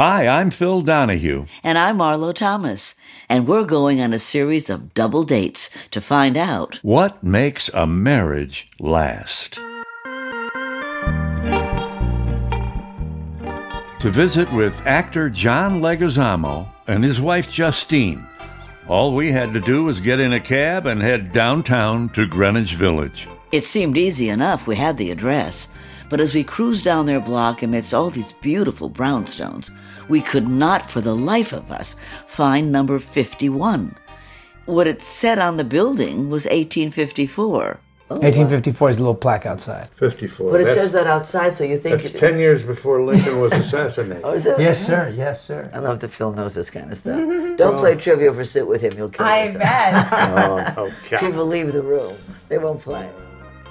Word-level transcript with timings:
Hi, 0.00 0.26
I'm 0.26 0.50
Phil 0.50 0.80
Donahue. 0.80 1.44
And 1.62 1.76
I'm 1.76 1.98
Marlo 1.98 2.34
Thomas. 2.34 2.94
And 3.28 3.46
we're 3.46 3.66
going 3.66 4.00
on 4.00 4.14
a 4.14 4.18
series 4.18 4.70
of 4.70 4.94
double 4.94 5.24
dates 5.24 5.68
to 5.90 6.00
find 6.00 6.38
out 6.38 6.80
What 6.82 7.22
makes 7.22 7.68
a 7.74 7.86
marriage 7.86 8.70
last? 8.78 9.56
To 14.00 14.10
visit 14.10 14.50
with 14.54 14.80
actor 14.86 15.28
John 15.28 15.82
Leguizamo 15.82 16.66
and 16.86 17.04
his 17.04 17.20
wife 17.20 17.52
Justine. 17.52 18.26
All 18.88 19.14
we 19.14 19.30
had 19.32 19.52
to 19.52 19.60
do 19.60 19.84
was 19.84 20.00
get 20.00 20.18
in 20.18 20.32
a 20.32 20.40
cab 20.40 20.86
and 20.86 21.02
head 21.02 21.30
downtown 21.30 22.08
to 22.14 22.26
Greenwich 22.26 22.74
Village. 22.74 23.28
it 23.52 23.66
seemed 23.66 23.98
easy 23.98 24.30
enough. 24.30 24.66
We 24.66 24.76
had 24.76 24.96
the 24.96 25.10
address. 25.10 25.68
But 26.10 26.20
as 26.20 26.34
we 26.34 26.44
cruised 26.44 26.84
down 26.84 27.06
their 27.06 27.20
block 27.20 27.62
amidst 27.62 27.94
all 27.94 28.10
these 28.10 28.32
beautiful 28.34 28.90
brownstones, 28.90 29.70
we 30.08 30.20
could 30.20 30.48
not 30.48 30.90
for 30.90 31.00
the 31.00 31.14
life 31.14 31.52
of 31.52 31.70
us 31.70 31.96
find 32.26 32.70
number 32.70 32.98
51. 32.98 33.94
What 34.66 34.86
it 34.88 35.00
said 35.00 35.38
on 35.38 35.56
the 35.56 35.64
building 35.64 36.28
was 36.28 36.44
1854. 36.46 37.80
1854 38.08 38.90
is 38.90 38.96
a 38.96 38.98
little 38.98 39.14
plaque 39.14 39.46
outside. 39.46 39.88
54. 39.94 40.50
But 40.50 40.60
it 40.62 40.64
That's- 40.64 40.82
says 40.82 40.92
that 40.92 41.06
outside, 41.06 41.52
so 41.52 41.62
you 41.62 41.78
think 41.78 42.02
That's 42.02 42.12
it- 42.12 42.18
10 42.18 42.40
years 42.40 42.64
before 42.64 43.00
Lincoln 43.04 43.40
was 43.40 43.52
assassinated. 43.52 44.22
Oh, 44.24 44.32
is 44.32 44.42
that- 44.44 44.58
Yes, 44.58 44.84
sir. 44.84 45.12
Yes, 45.16 45.40
sir. 45.40 45.70
I 45.72 45.78
love 45.78 46.00
that 46.00 46.08
Phil 46.08 46.32
knows 46.32 46.54
this 46.54 46.70
kind 46.70 46.90
of 46.90 46.98
stuff. 46.98 47.16
Don't 47.56 47.78
play 47.78 47.94
trivia 47.94 48.34
for 48.34 48.44
sit 48.44 48.66
with 48.66 48.80
him. 48.82 48.98
You'll 48.98 49.10
kill 49.10 49.24
I 49.26 49.44
yourself. 49.44 49.62
bet. 49.62 50.74
oh, 50.78 50.82
okay. 51.04 51.18
People 51.24 51.46
leave 51.46 51.72
the 51.72 51.82
room. 51.82 52.16
They 52.48 52.58
won't 52.58 52.80
play. 52.80 53.08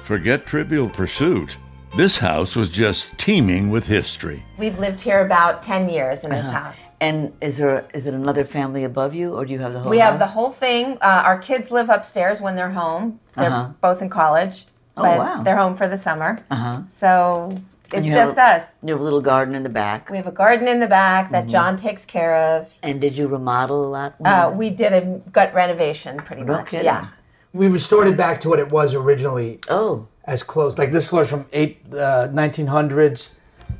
Forget 0.03 0.45
Trivial 0.45 0.87
Pursuit. 0.87 1.57
This 1.97 2.17
house 2.19 2.55
was 2.55 2.69
just 2.69 3.17
teeming 3.17 3.69
with 3.71 3.87
history. 3.87 4.45
We've 4.57 4.77
lived 4.77 5.01
here 5.01 5.25
about 5.25 5.61
10 5.63 5.89
years 5.89 6.23
in 6.23 6.29
this 6.29 6.45
Uh-huh. 6.47 6.57
house. 6.59 6.81
And 7.01 7.33
is 7.41 7.57
there 7.57 7.85
is 7.93 8.05
it 8.05 8.13
another 8.13 8.45
family 8.45 8.83
above 8.83 9.15
you, 9.15 9.33
or 9.33 9.45
do 9.45 9.53
you 9.53 9.59
have 9.59 9.73
the 9.73 9.79
whole? 9.79 9.89
We 9.89 9.99
have 9.99 10.19
the 10.19 10.27
whole 10.27 10.51
thing. 10.51 10.97
Uh, 11.01 11.23
our 11.25 11.37
kids 11.37 11.71
live 11.71 11.89
upstairs 11.89 12.39
when 12.41 12.55
they're 12.55 12.71
home. 12.71 13.19
They're 13.35 13.49
Uh-huh. 13.49 13.69
both 13.81 14.01
in 14.01 14.09
college, 14.09 14.67
Oh, 14.97 15.03
but 15.03 15.17
wow. 15.17 15.43
they're 15.43 15.57
home 15.57 15.75
for 15.75 15.87
the 15.87 15.97
summer. 15.97 16.39
Uh-huh. 16.51 16.79
So 16.95 17.53
it's 17.91 18.05
you 18.05 18.11
have 18.13 18.35
just 18.35 18.37
us. 18.39 18.63
You 18.83 18.93
have 18.93 19.01
a 19.01 19.03
little 19.03 19.21
garden 19.21 19.55
in 19.55 19.63
the 19.63 19.69
back. 19.69 20.09
We 20.11 20.17
have 20.17 20.27
a 20.27 20.31
garden 20.31 20.67
in 20.67 20.79
the 20.79 20.87
back 20.87 21.25
Mm-hmm. 21.25 21.33
that 21.33 21.47
John 21.47 21.75
takes 21.75 22.05
care 22.05 22.35
of. 22.35 22.67
And 22.83 23.01
did 23.01 23.17
you 23.17 23.27
remodel 23.27 23.83
a 23.85 23.89
lot? 23.89 24.15
Uh, 24.23 24.51
we 24.53 24.69
did 24.69 24.93
a 24.93 25.01
gut 25.31 25.53
renovation 25.55 26.17
pretty 26.17 26.43
No 26.43 26.57
much. 26.57 26.67
kidding. 26.67 26.85
Yeah. 26.85 27.05
We 27.53 27.67
restored 27.67 28.07
it 28.07 28.15
back 28.17 28.39
to 28.41 28.49
what 28.49 28.59
it 28.59 28.69
was 28.69 28.93
originally, 28.93 29.59
oh, 29.69 30.07
as 30.25 30.43
close. 30.43 30.77
Like 30.77 30.91
this 30.91 31.07
floor's 31.07 31.29
from 31.29 31.45
eight 31.51 31.79
uh, 31.91 32.27
1900s, 32.31 33.31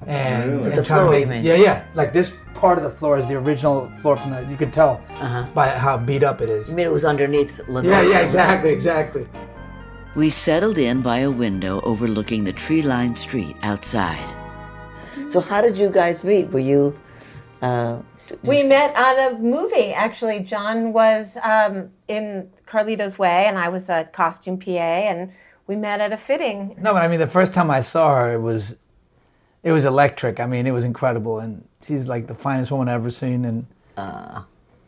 and, 0.07 0.51
Really? 0.51 0.69
and 0.69 0.77
The 0.77 0.83
floor, 0.83 1.09
make- 1.25 1.43
Yeah, 1.45 1.53
yeah. 1.55 1.83
Like 1.93 2.11
this 2.13 2.33
part 2.55 2.77
of 2.79 2.83
the 2.83 2.89
floor 2.89 3.17
is 3.19 3.25
the 3.27 3.35
original 3.35 3.89
floor 4.01 4.17
from 4.17 4.31
the. 4.31 4.41
You 4.49 4.57
could 4.57 4.73
tell 4.73 5.01
Uh-huh. 5.09 5.45
by 5.53 5.69
how 5.69 5.97
beat 5.97 6.23
up 6.23 6.41
it 6.41 6.49
is. 6.49 6.69
I 6.69 6.73
mean 6.73 6.85
it 6.87 6.91
was 6.91 7.05
underneath. 7.05 7.61
Yeah, 7.69 8.01
yeah, 8.01 8.19
exactly, 8.19 8.71
exactly. 8.71 9.27
We 10.15 10.31
settled 10.31 10.77
in 10.79 11.01
by 11.01 11.19
a 11.19 11.29
window 11.31 11.81
overlooking 11.81 12.43
the 12.43 12.51
tree-lined 12.53 13.15
street 13.17 13.55
outside. 13.61 14.27
So 15.29 15.39
how 15.39 15.61
did 15.61 15.77
you 15.77 15.89
guys 15.89 16.23
meet? 16.23 16.49
Were 16.51 16.59
you? 16.73 16.97
Uh, 17.61 17.97
We 18.43 18.63
met 18.63 18.95
on 18.95 19.19
a 19.19 19.39
movie. 19.39 19.93
Actually, 19.93 20.41
John 20.41 20.93
was 20.93 21.37
um, 21.43 21.89
in 22.07 22.49
Carlito's 22.67 23.17
Way, 23.19 23.45
and 23.45 23.57
I 23.57 23.69
was 23.69 23.89
a 23.89 24.05
costume 24.05 24.59
PA, 24.59 24.69
and 24.69 25.31
we 25.67 25.75
met 25.75 26.01
at 26.01 26.11
a 26.13 26.17
fitting. 26.17 26.75
No, 26.79 26.93
but 26.93 27.03
I 27.03 27.07
mean, 27.07 27.19
the 27.19 27.27
first 27.27 27.53
time 27.53 27.69
I 27.71 27.81
saw 27.81 28.15
her, 28.15 28.33
it 28.33 28.41
was, 28.41 28.75
it 29.63 29.71
was 29.71 29.85
electric. 29.85 30.39
I 30.39 30.45
mean, 30.45 30.67
it 30.67 30.71
was 30.71 30.85
incredible, 30.85 31.39
and 31.39 31.67
she's 31.85 32.07
like 32.07 32.27
the 32.27 32.35
finest 32.35 32.71
woman 32.71 32.89
I've 32.89 33.01
ever 33.01 33.11
seen. 33.11 33.45
And 33.45 33.65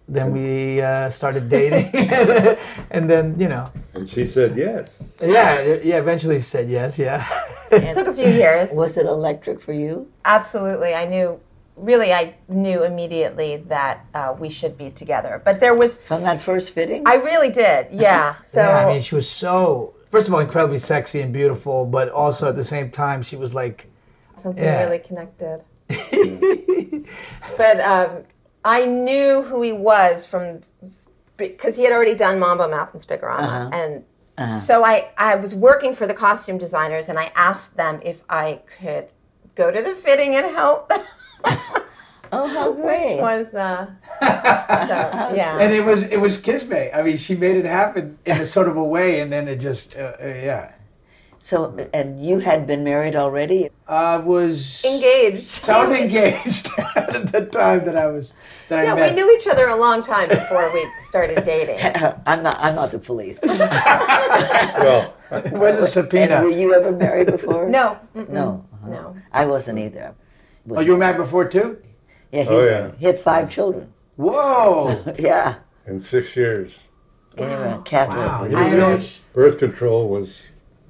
then 0.07 0.33
we 0.33 0.81
uh, 0.81 1.09
started 1.09 1.49
dating, 1.49 1.89
and 2.91 3.09
then 3.09 3.39
you 3.39 3.47
know, 3.47 3.71
And 3.93 4.07
she 4.09 4.27
said 4.27 4.57
yes. 4.57 5.01
yeah, 5.21 5.61
yeah. 5.83 5.99
Eventually, 5.99 6.37
she 6.37 6.43
said 6.43 6.69
yes, 6.69 6.97
yeah. 6.99 7.25
It 7.71 7.93
took 7.93 8.07
a 8.07 8.13
few 8.13 8.27
years. 8.27 8.69
was 8.71 8.97
it 8.97 9.05
electric 9.05 9.61
for 9.61 9.71
you? 9.73 10.11
Absolutely. 10.25 10.93
I 10.93 11.05
knew, 11.05 11.39
really, 11.75 12.13
I 12.13 12.35
knew 12.47 12.83
immediately 12.83 13.57
that 13.67 14.05
uh, 14.13 14.35
we 14.37 14.49
should 14.49 14.77
be 14.77 14.91
together. 14.91 15.41
But 15.43 15.59
there 15.59 15.75
was, 15.75 15.97
From 15.97 16.23
that 16.23 16.41
first 16.41 16.71
fitting? 16.71 17.03
I 17.07 17.15
really 17.15 17.49
did, 17.49 17.87
yeah. 17.91 18.35
So, 18.51 18.59
yeah, 18.61 18.85
I 18.85 18.93
mean, 18.93 19.01
she 19.01 19.15
was 19.15 19.29
so 19.29 19.95
first 20.11 20.27
of 20.27 20.33
all 20.33 20.41
incredibly 20.41 20.77
sexy 20.77 21.21
and 21.21 21.33
beautiful, 21.33 21.85
but 21.85 22.09
also 22.09 22.49
at 22.49 22.55
the 22.55 22.63
same 22.63 22.91
time, 22.91 23.23
she 23.23 23.37
was 23.37 23.55
like, 23.55 23.89
something 24.35 24.63
yeah. 24.63 24.83
really 24.83 24.99
connected. 24.99 25.63
but 27.57 27.79
um, 27.79 28.23
I 28.63 28.85
knew 28.85 29.41
who 29.43 29.61
he 29.61 29.71
was 29.71 30.25
from, 30.25 30.61
because 31.37 31.77
he 31.77 31.83
had 31.83 31.93
already 31.93 32.15
done 32.15 32.39
Mambo 32.39 32.69
Mouth 32.69 32.93
and 32.93 33.01
Spic-O-Rama. 33.01 33.71
And 33.73 34.03
so 34.61 34.83
I, 34.83 35.11
I 35.17 35.35
was 35.35 35.55
working 35.55 35.95
for 35.95 36.07
the 36.07 36.13
costume 36.13 36.57
designers, 36.57 37.07
and 37.09 37.17
I 37.17 37.31
asked 37.35 37.77
them 37.77 37.99
if 38.03 38.23
I 38.29 38.61
could 38.79 39.07
go 39.55 39.71
to 39.71 39.81
the 39.81 39.95
fitting 39.95 40.35
and 40.35 40.53
help. 40.55 40.91
Oh, 42.31 42.47
how 42.47 42.71
great! 42.83 43.19
was 43.19 43.53
uh, 43.53 43.87
so, 44.19 44.25
yeah. 45.35 45.57
and 45.59 45.73
it 45.73 45.83
was 45.83 46.03
it 46.03 46.19
was 46.19 46.37
kismet. 46.37 46.91
I 46.93 47.01
mean, 47.03 47.17
she 47.17 47.35
made 47.35 47.57
it 47.57 47.65
happen 47.65 48.17
in 48.25 48.41
a 48.41 48.45
sort 48.45 48.67
of 48.67 48.77
a 48.77 48.83
way, 48.83 49.19
and 49.21 49.31
then 49.31 49.47
it 49.47 49.57
just, 49.57 49.95
uh, 49.95 50.13
uh, 50.21 50.25
yeah. 50.25 50.71
So, 51.43 51.75
and 51.91 52.23
you 52.23 52.37
had 52.37 52.67
been 52.67 52.83
married 52.83 53.15
already? 53.15 53.71
I 53.87 54.17
was 54.17 54.85
engaged. 54.85 55.47
So 55.47 55.73
I 55.79 55.81
was 55.81 55.89
engaged 55.91 56.69
at 56.95 57.31
the 57.31 57.47
time 57.47 57.83
that 57.85 57.97
I 57.97 58.05
was 58.05 58.33
that 58.69 58.77
I 58.77 58.83
Yeah, 58.83 58.93
met. 58.93 59.09
we 59.09 59.15
knew 59.15 59.35
each 59.35 59.47
other 59.47 59.67
a 59.67 59.75
long 59.75 60.03
time 60.03 60.29
before 60.29 60.71
we 60.71 60.85
started 61.01 61.43
dating. 61.43 61.79
I'm 62.27 62.43
not. 62.43 62.57
I'm 62.59 62.75
not 62.75 62.91
the 62.91 62.99
police. 62.99 63.39
Well, 63.41 65.13
Where's 65.51 65.77
the 65.77 65.87
subpoena? 65.87 66.35
And 66.35 66.45
were 66.45 66.51
you 66.51 66.73
ever 66.75 66.91
married 66.91 67.27
before? 67.27 67.67
No, 67.69 67.97
mm-mm. 68.15 68.29
No. 68.29 68.63
no. 68.85 69.15
I 69.31 69.45
wasn't 69.45 69.79
either. 69.79 70.13
Oh, 70.69 70.79
you 70.79 70.91
were 70.91 70.97
married 70.97 71.17
before 71.17 71.47
too? 71.47 71.81
Yeah, 72.31 72.41
he's 72.41 72.49
Oh, 72.49 72.59
yeah. 72.59 72.71
married. 72.71 72.93
He 72.99 73.05
had 73.05 73.19
five 73.19 73.49
children. 73.49 73.93
Whoa! 74.15 75.15
Yeah. 75.19 75.55
in 75.87 75.99
six 75.99 76.35
years. 76.35 76.73
Anyway, 77.37 77.79
Catholic. 77.85 78.17
Wow, 78.17 78.43
you 78.45 78.55
was- 78.55 78.73
Irish. 78.73 79.19
Birth 79.33 79.57
control 79.57 80.09
was 80.09 80.43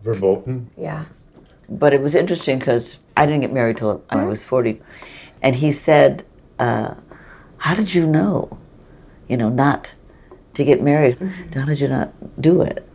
verboten. 0.04 0.70
Yeah. 0.76 1.06
But 1.70 1.94
it 1.94 2.02
was 2.02 2.16
interesting 2.16 2.60
because 2.60 3.00
I 3.16 3.26
didn't 3.26 3.42
get 3.42 3.54
married 3.54 3.78
till 3.78 4.04
I 4.10 4.18
mm-hmm. 4.18 4.28
was 4.28 4.44
40. 4.44 4.82
And 5.42 5.56
he 5.56 5.72
said, 5.72 6.26
uh, 6.60 6.96
How 7.58 7.76
did 7.76 7.94
you 7.94 8.06
know? 8.06 8.58
You 9.28 9.38
know, 9.38 9.50
not 9.50 9.94
to 10.56 10.64
get 10.64 10.82
married. 10.82 11.20
Mm-hmm. 11.20 11.60
How 11.60 11.66
did 11.66 11.80
you 11.80 11.88
not 11.88 12.42
do 12.42 12.62
it? 12.62 12.88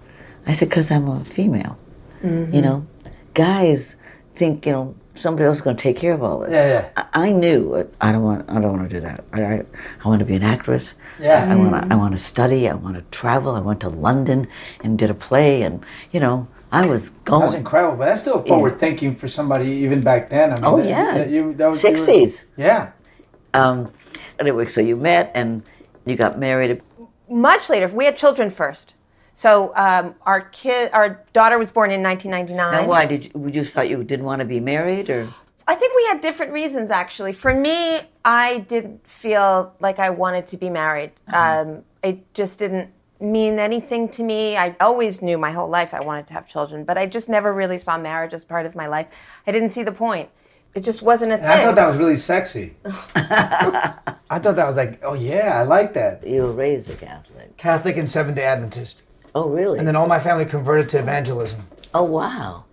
I 0.47 0.53
said, 0.53 0.69
because 0.69 0.91
I'm 0.91 1.09
a 1.09 1.25
female. 1.25 1.79
Mm-hmm. 2.23 2.55
You 2.55 2.63
know, 2.63 2.87
guys 3.35 3.97
think, 4.35 4.67
you 4.67 4.73
know, 4.73 4.95
somebody 5.17 5.47
else 5.47 5.59
is 5.59 5.63
going 5.63 5.77
to 5.77 5.83
take 5.83 5.97
care 5.97 6.13
of 6.13 6.23
all 6.23 6.41
this. 6.41 6.53
Yeah, 6.53 6.67
yeah. 6.97 7.05
I, 7.15 7.29
I 7.29 7.33
knew. 7.33 7.89
I 8.01 8.13
don't 8.13 8.23
want. 8.23 8.49
I 8.49 8.55
don't 8.61 8.77
want 8.79 8.89
to 8.89 8.95
do 8.95 9.01
that. 9.01 9.25
I, 9.33 9.43
I, 9.43 9.65
I 10.05 10.09
want 10.09 10.21
to 10.21 10.25
be 10.25 10.35
an 10.37 10.43
actress. 10.43 10.95
Yeah. 11.21 11.49
I 11.51 11.55
want 11.57 11.73
to. 11.89 11.93
I 11.93 11.97
want 11.97 12.13
to 12.13 12.19
study. 12.19 12.69
I 12.69 12.75
want 12.75 12.97
to 12.97 13.03
travel. 13.17 13.55
I 13.55 13.61
went 13.61 13.81
to 13.81 13.89
London 13.89 14.49
and 14.83 14.99
did 14.99 15.11
a 15.11 15.15
play, 15.15 15.63
and 15.63 15.85
you 16.13 16.21
know, 16.21 16.47
I 16.73 16.87
was 16.87 17.11
going. 17.25 17.43
That's 17.43 17.55
incredible, 17.55 17.97
but 17.97 18.07
that's 18.07 18.21
still 18.21 18.43
forward 18.43 18.79
thinking 18.79 19.15
for 19.15 19.29
somebody 19.29 19.67
even 19.71 20.01
back 20.01 20.31
then. 20.31 20.53
I 20.53 20.57
mean, 20.57 20.65
Oh, 20.65 20.77
that- 20.79 20.89
yeah. 20.89 21.19
that 21.19 21.31
you- 21.31 21.55
that 21.55 21.69
was- 21.69 21.83
you 21.83 21.91
were- 21.91 21.97
60s. 21.97 22.45
Yeah. 22.57 22.91
Um, 23.55 23.93
anyway, 24.39 24.67
so 24.67 24.81
you 24.81 24.97
met 24.97 25.31
and 25.35 25.63
you 26.05 26.17
got 26.17 26.39
married. 26.39 26.83
Much 27.29 27.71
later, 27.71 27.89
we 27.89 28.05
had 28.05 28.17
children 28.19 28.51
first. 28.51 28.95
So 29.37 29.71
um, 29.77 30.15
our 30.23 30.41
kid, 30.41 30.89
our 30.95 31.23
daughter 31.35 31.59
was 31.59 31.71
born 31.71 31.91
in 31.91 32.03
1999. 32.03 32.73
Now, 32.73 32.89
why 32.89 33.05
did 33.05 33.27
you? 33.27 33.31
You 33.35 33.51
just 33.51 33.75
thought 33.75 33.87
you 33.87 34.03
didn't 34.03 34.25
want 34.25 34.41
to 34.41 34.47
be 34.47 34.61
married, 34.61 35.11
or 35.11 35.29
I 35.69 35.75
think 35.75 35.95
we 35.95 36.07
had 36.07 36.23
different 36.23 36.55
reasons 36.55 36.91
actually. 36.91 37.35
For 37.35 37.53
me, 37.53 38.01
I 38.25 38.61
didn't 38.61 39.07
feel 39.07 39.75
like 39.79 39.99
I 39.99 40.09
wanted 40.09 40.47
to 40.49 40.57
be 40.57 40.71
married. 40.71 41.13
Um, 41.35 41.83
it 42.03 42.33
just 42.33 42.59
didn't 42.59 42.89
mean 43.21 43.59
anything 43.59 44.09
to 44.11 44.23
me. 44.23 44.57
I 44.57 44.75
always 44.81 45.21
knew 45.21 45.37
my 45.37 45.53
whole 45.53 45.69
life 45.69 45.93
I 45.93 46.01
wanted 46.01 46.27
to 46.29 46.33
have 46.33 46.49
children, 46.49 46.85
but 46.85 46.97
I 46.97 47.05
just 47.05 47.29
never 47.29 47.53
really 47.53 47.77
saw 47.77 47.99
marriage 47.99 48.33
as 48.33 48.43
part 48.43 48.65
of 48.65 48.75
my 48.75 48.87
life. 48.87 49.07
I 49.47 49.53
didn't 49.53 49.73
see 49.73 49.83
the 49.83 49.93
point. 49.93 50.31
It 50.75 50.81
just 50.81 51.03
wasn't 51.03 51.33
a 51.33 51.37
thing. 51.37 51.47
I 51.47 51.63
thought 51.63 51.75
that 51.75 51.89
was 51.89 51.99
really 51.99 52.17
sexy. 52.17 52.75
I 53.15 54.39
thought 54.39 54.57
that 54.57 54.67
was 54.67 54.77
like, 54.77 54.99
oh 55.05 55.13
yeah, 55.13 55.61
I 55.61 55.65
like 55.65 55.93
that. 55.93 56.27
you 56.27 56.43
were 56.43 56.53
raised 56.53 56.89
a 56.89 56.95
Catholic? 56.95 57.55
Catholic 57.59 57.99
and 57.99 58.11
Seventh 58.11 58.37
Day 58.37 58.45
Adventist, 58.45 59.03
Oh, 59.37 59.49
really? 59.49 59.79
and 59.79 59.87
then 59.87 59.97
all 59.97 60.07
my 60.07 60.19
family 60.19 60.47
converted 60.47 60.89
to 60.91 60.99
evangelism. 60.99 61.61
oh, 61.95 62.05
wow. 62.05 62.65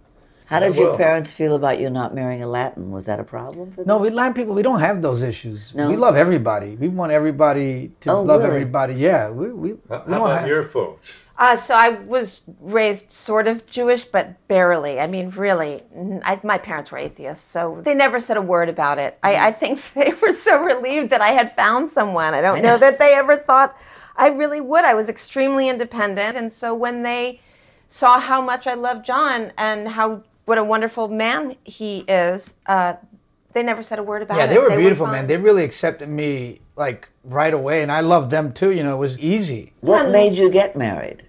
How 0.46 0.60
did 0.60 0.76
your 0.76 0.96
parents 0.98 1.32
feel 1.34 1.56
about 1.56 1.80
you 1.80 1.90
not 1.90 2.14
marrying 2.14 2.44
a 2.44 2.48
Latin? 2.48 2.92
Was 2.92 3.06
that 3.06 3.20
a 3.20 3.24
problem 3.24 3.72
for 3.72 3.78
them? 3.78 3.88
No, 3.88 3.98
we 3.98 4.10
Latin 4.12 4.34
people, 4.36 4.54
we 4.54 4.62
don't 4.62 4.82
have 4.82 5.02
those 5.02 5.22
issues. 5.24 5.74
No? 5.74 5.90
We 5.90 5.96
love 5.96 6.16
everybody. 6.16 6.76
We 6.76 6.90
want 6.90 7.12
everybody 7.12 7.92
to 8.02 8.12
Oh, 8.12 8.22
love 8.22 8.42
really? 8.42 8.52
everybody. 8.58 8.94
Yeah, 8.96 9.30
we 9.32 9.46
we, 9.52 9.74
we 9.74 9.80
How 9.90 9.98
don't 10.00 10.14
about 10.14 10.40
have. 10.42 10.48
your 10.48 10.64
folks? 10.64 11.18
Uh, 11.40 11.56
so 11.56 11.74
I 11.74 11.90
was 12.16 12.42
raised 12.62 13.12
sort 13.12 13.48
of 13.48 13.66
Jewish, 13.66 14.06
but 14.06 14.26
barely. 14.48 15.00
I 15.00 15.08
mean, 15.08 15.32
really, 15.32 15.82
n- 15.96 16.22
I, 16.24 16.40
my 16.44 16.60
parents 16.60 16.92
were 16.92 17.00
atheists, 17.00 17.44
so 17.50 17.82
they 17.84 17.96
never 17.96 18.20
said 18.20 18.38
a 18.38 18.42
word 18.42 18.70
about 18.70 19.00
it. 19.00 19.18
I, 19.24 19.48
I 19.48 19.52
think 19.52 19.82
they 19.98 20.14
were 20.22 20.32
so 20.32 20.62
relieved 20.62 21.10
that 21.10 21.22
I 21.22 21.30
had 21.40 21.56
found 21.56 21.90
someone. 21.90 22.36
I 22.36 22.42
don't 22.42 22.62
know 22.62 22.78
that 22.78 23.00
they 23.00 23.16
ever 23.16 23.36
thought 23.38 23.76
I 24.16 24.30
really 24.30 24.62
would. 24.62 24.86
I 24.86 24.94
was 24.94 25.10
extremely 25.10 25.70
independent, 25.70 26.38
and 26.38 26.52
so 26.52 26.74
when 26.74 27.04
they 27.04 27.40
saw 27.88 28.20
how 28.20 28.42
much 28.42 28.68
I 28.68 28.74
loved 28.74 29.06
John 29.06 29.54
and 29.58 29.88
how 29.88 30.24
what 30.46 30.58
a 30.58 30.64
wonderful 30.64 31.08
man 31.08 31.56
he 31.64 32.00
is, 32.08 32.56
uh, 32.66 32.96
they 33.54 33.64
never 33.64 33.84
said 33.84 34.00
a 34.00 34.04
word 34.04 34.22
about 34.22 34.38
yeah, 34.38 34.46
it. 34.46 34.50
they 34.50 34.58
were 34.58 34.76
beautiful, 34.76 35.08
man. 35.08 35.28
They 35.28 35.38
really 35.38 35.64
accepted 35.64 36.10
me 36.10 36.62
like 36.76 37.08
right 37.24 37.54
away, 37.54 37.82
and 37.82 37.92
I 37.92 38.02
loved 38.02 38.32
them 38.32 38.52
too. 38.52 38.72
You 38.72 38.84
know, 38.84 38.96
it 38.96 39.00
was 39.00 39.18
easy. 39.20 39.74
What 39.82 40.10
made 40.10 40.34
you 40.34 40.50
get 40.50 40.76
married? 40.76 41.24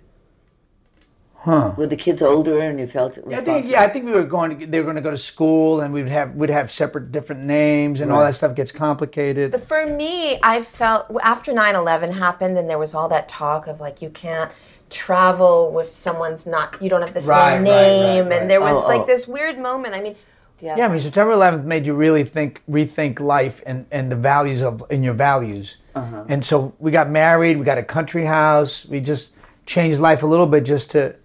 Huh. 1.45 1.75
Were 1.77 1.87
the 1.87 1.97
kids 1.97 2.23
older 2.23 2.59
and 2.59 2.81
you 2.81 2.87
felt 2.87 3.19
I 3.31 3.43
think 3.43 3.67
yeah, 3.69 3.83
I 3.83 3.89
think 3.89 4.07
we 4.07 4.13
were 4.13 4.25
going 4.25 4.59
to 4.61 4.67
they 4.67 4.79
were 4.79 4.85
going 4.85 4.97
to 4.97 5.03
go 5.03 5.11
to 5.11 5.19
school 5.19 5.83
and 5.83 5.93
we'd 5.93 6.09
have 6.09 6.35
we'd 6.35 6.49
have 6.49 6.73
separate 6.73 7.13
different 7.13 7.43
names 7.43 8.01
and 8.01 8.11
all 8.11 8.21
that 8.21 8.35
stuff 8.35 8.55
gets 8.55 8.73
complicated. 8.73 9.61
For 9.65 9.87
me, 9.87 10.39
I 10.43 10.63
felt 10.63 11.05
after 11.23 11.53
9 11.53 11.75
11 11.75 12.13
happened 12.13 12.57
and 12.57 12.71
there 12.71 12.79
was 12.79 12.95
all 12.95 13.11
that 13.11 13.29
talk 13.29 13.67
of 13.67 13.79
like, 13.79 14.01
you 14.01 14.09
can't 14.09 14.51
travel 14.89 15.71
with 15.71 15.95
someone's 15.95 16.47
not, 16.47 16.81
you 16.81 16.89
don't 16.89 17.03
have 17.03 17.13
the 17.13 17.21
same 17.21 17.29
Right, 17.31 17.53
right, 17.53 17.59
right, 17.59 17.63
name. 17.65 18.29
right. 18.29 18.41
And 18.41 18.51
there 18.51 18.61
was 18.63 18.83
Oh, 18.83 18.89
like 18.89 19.03
oh. 19.03 19.07
this 19.07 19.29
weird 19.29 19.59
moment. 19.59 19.95
I 19.95 20.01
mean, 20.01 20.17
yeah. 20.61 20.77
Yeah, 20.79 20.87
I 20.87 20.89
mean 20.89 21.01
September 21.01 21.33
11th 21.35 21.65
made 21.65 21.85
you 21.85 21.93
really 21.95 22.25
think 22.25 22.63
rethink 22.71 23.21
life 23.21 23.61
and 23.67 23.85
and 23.91 24.11
the 24.11 24.17
values 24.17 24.63
of 24.63 24.83
in 24.89 25.03
your 25.03 25.13
values. 25.15 25.77
Uh-huh. 25.95 26.25
And 26.29 26.43
so 26.43 26.75
we 26.79 26.91
got 26.91 27.11
married, 27.11 27.59
we 27.59 27.65
got 27.65 27.77
a 27.77 27.83
country 27.83 28.25
house, 28.25 28.87
we 28.87 29.01
just 29.01 29.33
changed 29.67 29.99
life 30.01 30.23
a 30.23 30.27
little 30.27 30.47
bit 30.47 30.65
just 30.65 30.91
to 30.93 31.17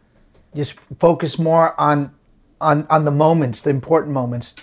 just 0.56 0.80
focus 1.00 1.40
more 1.40 1.80
on 1.80 2.14
on 2.62 2.88
on 2.90 3.06
the 3.06 3.12
moments, 3.12 3.62
the 3.62 3.70
important 3.70 4.14
moments. 4.14 4.56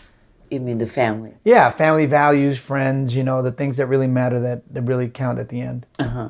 You 0.51 0.61
mean 0.61 0.79
the 0.79 0.87
family? 0.87 1.35
Yeah, 1.45 1.71
family 1.71 2.07
values, 2.07 2.59
friends, 2.59 3.17
you 3.17 3.25
know, 3.25 3.43
the 3.43 3.51
things 3.51 3.79
that 3.79 3.87
really 3.87 4.07
matter 4.07 4.39
that, 4.41 4.63
that 4.73 4.83
really 4.83 5.09
count 5.09 5.39
at 5.41 5.49
the 5.49 5.61
end. 5.61 5.87
Uh 5.99 6.05
huh. 6.05 6.29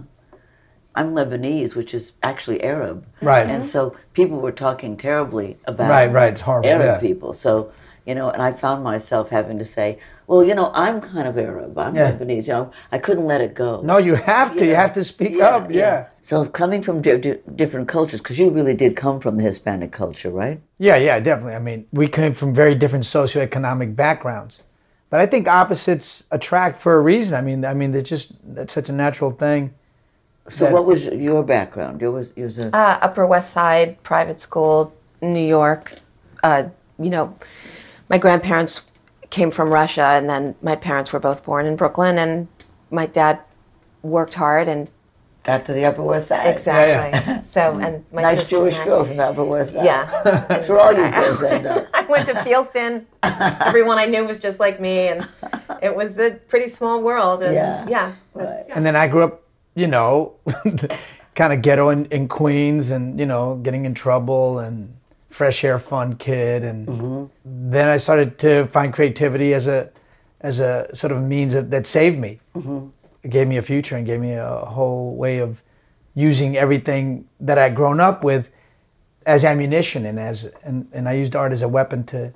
I'm 0.94 1.12
Lebanese, 1.12 1.74
which 1.74 1.92
is 1.92 2.12
actually 2.22 2.62
Arab. 2.62 3.06
Right. 3.20 3.46
And 3.48 3.62
so 3.62 3.94
people 4.14 4.40
were 4.40 4.52
talking 4.52 4.96
terribly 4.96 5.58
about 5.66 5.90
Right, 5.90 6.10
right, 6.10 6.32
it's 6.32 6.40
horrible, 6.40 6.70
Arab 6.70 6.86
yeah. 6.86 6.98
people. 6.98 7.34
So, 7.34 7.70
you 8.06 8.14
know, 8.14 8.30
and 8.30 8.40
I 8.40 8.52
found 8.52 8.82
myself 8.82 9.28
having 9.28 9.58
to 9.58 9.64
say, 9.66 9.98
well, 10.26 10.42
you 10.44 10.54
know, 10.54 10.70
I'm 10.74 11.00
kind 11.00 11.28
of 11.28 11.38
Arab. 11.38 11.78
I'm 11.78 11.94
Yeah. 11.94 12.12
Lebanese. 12.12 12.46
You 12.48 12.52
know, 12.54 12.70
I 12.90 12.98
couldn't 12.98 13.26
let 13.26 13.40
it 13.40 13.54
go. 13.54 13.80
No, 13.82 13.98
you 13.98 14.14
have 14.16 14.56
to. 14.56 14.64
You 14.64 14.72
Yeah. 14.72 14.80
have 14.82 14.92
to 14.94 15.04
speak 15.04 15.40
up. 15.40 15.70
Yeah. 15.70 16.06
So 16.22 16.44
coming 16.44 16.82
from 16.82 17.00
di- 17.02 17.18
di- 17.18 17.38
different 17.54 17.86
cultures, 17.88 18.20
because 18.20 18.38
you 18.38 18.50
really 18.50 18.74
did 18.74 18.96
come 18.96 19.20
from 19.20 19.36
the 19.36 19.42
Hispanic 19.42 19.92
culture, 19.92 20.30
right? 20.30 20.60
Yeah, 20.78 20.96
yeah, 20.96 21.20
definitely. 21.20 21.54
I 21.54 21.60
mean, 21.60 21.86
we 21.92 22.08
came 22.08 22.32
from 22.32 22.52
very 22.54 22.74
different 22.74 23.04
socioeconomic 23.04 23.94
backgrounds, 23.94 24.62
but 25.10 25.20
I 25.20 25.26
think 25.26 25.46
opposites 25.48 26.24
attract 26.32 26.80
for 26.80 26.96
a 26.96 27.00
reason. 27.00 27.34
I 27.34 27.40
mean, 27.42 27.64
I 27.64 27.74
mean, 27.74 27.94
it's 27.94 28.10
just 28.10 28.32
that's 28.54 28.72
such 28.74 28.88
a 28.88 28.92
natural 28.92 29.30
thing. 29.30 29.70
So 30.50 30.64
that- 30.64 30.74
what 30.74 30.86
was 30.86 31.04
your 31.04 31.42
background? 31.44 32.00
You 32.00 32.10
was, 32.12 32.30
you 32.36 32.44
was 32.44 32.58
a, 32.58 32.74
Uh, 32.76 32.98
Upper 33.02 33.26
West 33.26 33.50
Side, 33.52 34.02
private 34.02 34.40
school, 34.40 34.92
New 35.22 35.46
York. 35.58 35.94
Uh, 36.42 36.64
you 36.98 37.10
know, 37.10 37.34
my 38.08 38.18
grandparents 38.18 38.82
came 39.30 39.50
from 39.50 39.70
Russia, 39.72 40.02
and 40.04 40.28
then 40.28 40.54
my 40.62 40.76
parents 40.76 41.12
were 41.12 41.20
both 41.20 41.44
born 41.44 41.66
in 41.66 41.76
Brooklyn, 41.76 42.18
and 42.18 42.48
my 42.90 43.06
dad 43.06 43.40
worked 44.02 44.34
hard 44.34 44.68
and 44.68 44.88
got 45.42 45.64
to 45.66 45.72
the 45.72 45.84
Upper 45.84 46.02
West 46.02 46.28
Side. 46.28 46.46
exactly. 46.46 47.42
So, 47.52 47.60
mm. 47.72 47.86
and 47.86 48.04
my 48.12 48.20
Nice 48.22 48.40
sister 48.40 48.56
Jewish 48.56 48.74
and 48.74 48.82
I- 48.82 48.84
girl 48.86 49.04
from 49.04 49.16
the 49.16 49.24
Upper 49.24 49.44
West 49.44 49.72
Side. 49.72 49.84
Yeah. 49.84 50.22
That's 50.48 50.68
where 50.68 50.78
all 50.80 50.92
you 50.92 51.08
girls 51.10 51.42
end 51.42 51.66
up. 51.66 51.86
I 51.94 52.02
went 52.02 52.26
to 52.28 52.34
Fieldston. 52.34 53.04
Everyone 53.22 53.96
I 53.98 54.04
knew 54.06 54.24
was 54.26 54.38
just 54.38 54.60
like 54.60 54.80
me, 54.80 55.08
and 55.08 55.26
it 55.82 55.94
was 55.94 56.18
a 56.18 56.32
pretty 56.48 56.68
small 56.68 57.02
world. 57.02 57.42
And 57.42 57.54
Yeah. 57.54 57.86
yeah, 57.88 58.12
it's- 58.34 58.66
And 58.74 58.84
then 58.84 58.94
I 58.96 59.08
grew 59.08 59.22
up, 59.22 59.42
you 59.74 59.86
know, 59.86 60.34
kind 61.34 61.52
of 61.52 61.62
ghetto 61.62 61.88
in, 61.90 62.06
in 62.06 62.28
Queens, 62.28 62.90
and 62.90 63.18
you 63.18 63.26
know, 63.26 63.56
getting 63.62 63.84
in 63.86 63.94
trouble 63.94 64.58
and 64.58 64.96
fresh 65.28 65.64
air 65.64 65.78
fun 65.78 66.16
kid, 66.16 66.64
and 66.64 66.86
mm-hmm. 66.86 67.70
then 67.70 67.88
I 67.88 67.96
started 67.96 68.38
to 68.38 68.66
find 68.66 68.92
creativity 68.92 69.54
as 69.54 69.66
a 69.66 69.90
as 70.40 70.60
a 70.60 70.88
sort 70.94 71.12
of 71.12 71.22
means 71.22 71.54
of, 71.54 71.70
that 71.70 71.86
saved 71.86 72.18
me. 72.18 72.40
Mm-hmm. 72.54 72.88
It 73.22 73.30
gave 73.30 73.48
me 73.48 73.56
a 73.56 73.62
future 73.62 73.96
and 73.96 74.06
gave 74.06 74.20
me 74.20 74.34
a 74.34 74.58
whole 74.58 75.16
way 75.16 75.38
of 75.38 75.62
using 76.14 76.56
everything 76.56 77.28
that 77.40 77.58
I'd 77.58 77.74
grown 77.74 78.00
up 78.00 78.22
with 78.22 78.50
as 79.26 79.44
ammunition 79.44 80.06
and 80.06 80.18
as 80.20 80.50
and, 80.62 80.88
and 80.92 81.08
I 81.08 81.12
used 81.12 81.34
art 81.34 81.52
as 81.52 81.62
a 81.62 81.68
weapon 81.68 82.04
to 82.04 82.32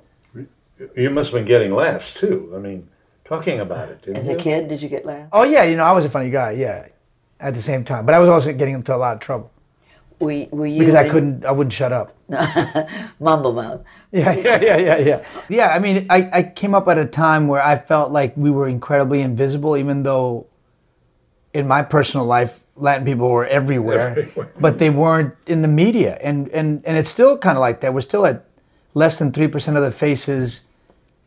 You 0.95 1.09
must 1.09 1.31
have 1.31 1.39
been 1.39 1.47
getting 1.47 1.73
laughs 1.73 2.13
too. 2.13 2.51
I 2.55 2.59
mean, 2.59 2.87
talking 3.23 3.59
about 3.59 3.89
it. 3.89 4.01
Didn't 4.01 4.17
As 4.17 4.27
you? 4.27 4.35
a 4.35 4.37
kid, 4.37 4.67
did 4.67 4.81
you 4.81 4.89
get 4.89 5.05
laughs 5.05 5.29
Oh 5.31 5.43
yeah, 5.43 5.63
you 5.63 5.77
know, 5.77 5.83
I 5.83 5.93
was 5.93 6.05
a 6.05 6.09
funny 6.09 6.29
guy, 6.29 6.51
yeah. 6.51 6.87
At 7.39 7.55
the 7.55 7.61
same 7.61 7.83
time. 7.83 8.05
But 8.05 8.13
I 8.13 8.19
was 8.19 8.29
also 8.29 8.53
getting 8.53 8.75
into 8.75 8.93
a 8.93 8.97
lot 8.97 9.13
of 9.15 9.19
trouble. 9.19 9.51
Were, 10.21 10.31
you- 10.31 10.47
were 10.51 10.67
you 10.67 10.79
Because 10.79 10.95
I 10.95 11.03
in- 11.03 11.11
couldn't 11.11 11.45
I 11.45 11.51
wouldn't 11.51 11.73
shut 11.73 11.91
up. 11.91 12.15
mumble 13.19 13.53
mouth? 13.53 13.81
Yeah, 14.11 14.33
yeah, 14.33 14.61
yeah, 14.61 14.77
yeah, 14.77 14.97
yeah. 14.97 15.25
Yeah, 15.49 15.67
I 15.69 15.79
mean, 15.79 16.05
I, 16.09 16.29
I 16.33 16.43
came 16.43 16.75
up 16.75 16.87
at 16.89 16.97
a 16.97 17.05
time 17.05 17.47
where 17.47 17.61
I 17.63 17.77
felt 17.77 18.11
like 18.11 18.35
we 18.35 18.51
were 18.51 18.67
incredibly 18.67 19.21
invisible, 19.21 19.77
even 19.77 20.03
though 20.03 20.47
in 21.53 21.65
my 21.67 21.81
personal 21.81 22.25
life, 22.25 22.59
Latin 22.75 23.05
people 23.05 23.29
were 23.29 23.45
everywhere, 23.45 24.09
Everywhere. 24.09 24.51
but 24.59 24.79
they 24.79 24.89
weren't 24.89 25.33
in 25.47 25.61
the 25.61 25.67
media. 25.69 26.17
And, 26.21 26.49
and, 26.49 26.81
and 26.85 26.97
it's 26.97 27.09
still 27.09 27.37
kind 27.37 27.57
of 27.57 27.61
like 27.61 27.81
that. 27.81 27.93
We're 27.93 28.01
still 28.01 28.25
at 28.25 28.45
less 28.93 29.17
than 29.19 29.31
3% 29.31 29.77
of 29.77 29.83
the 29.83 29.91
faces 29.91 30.61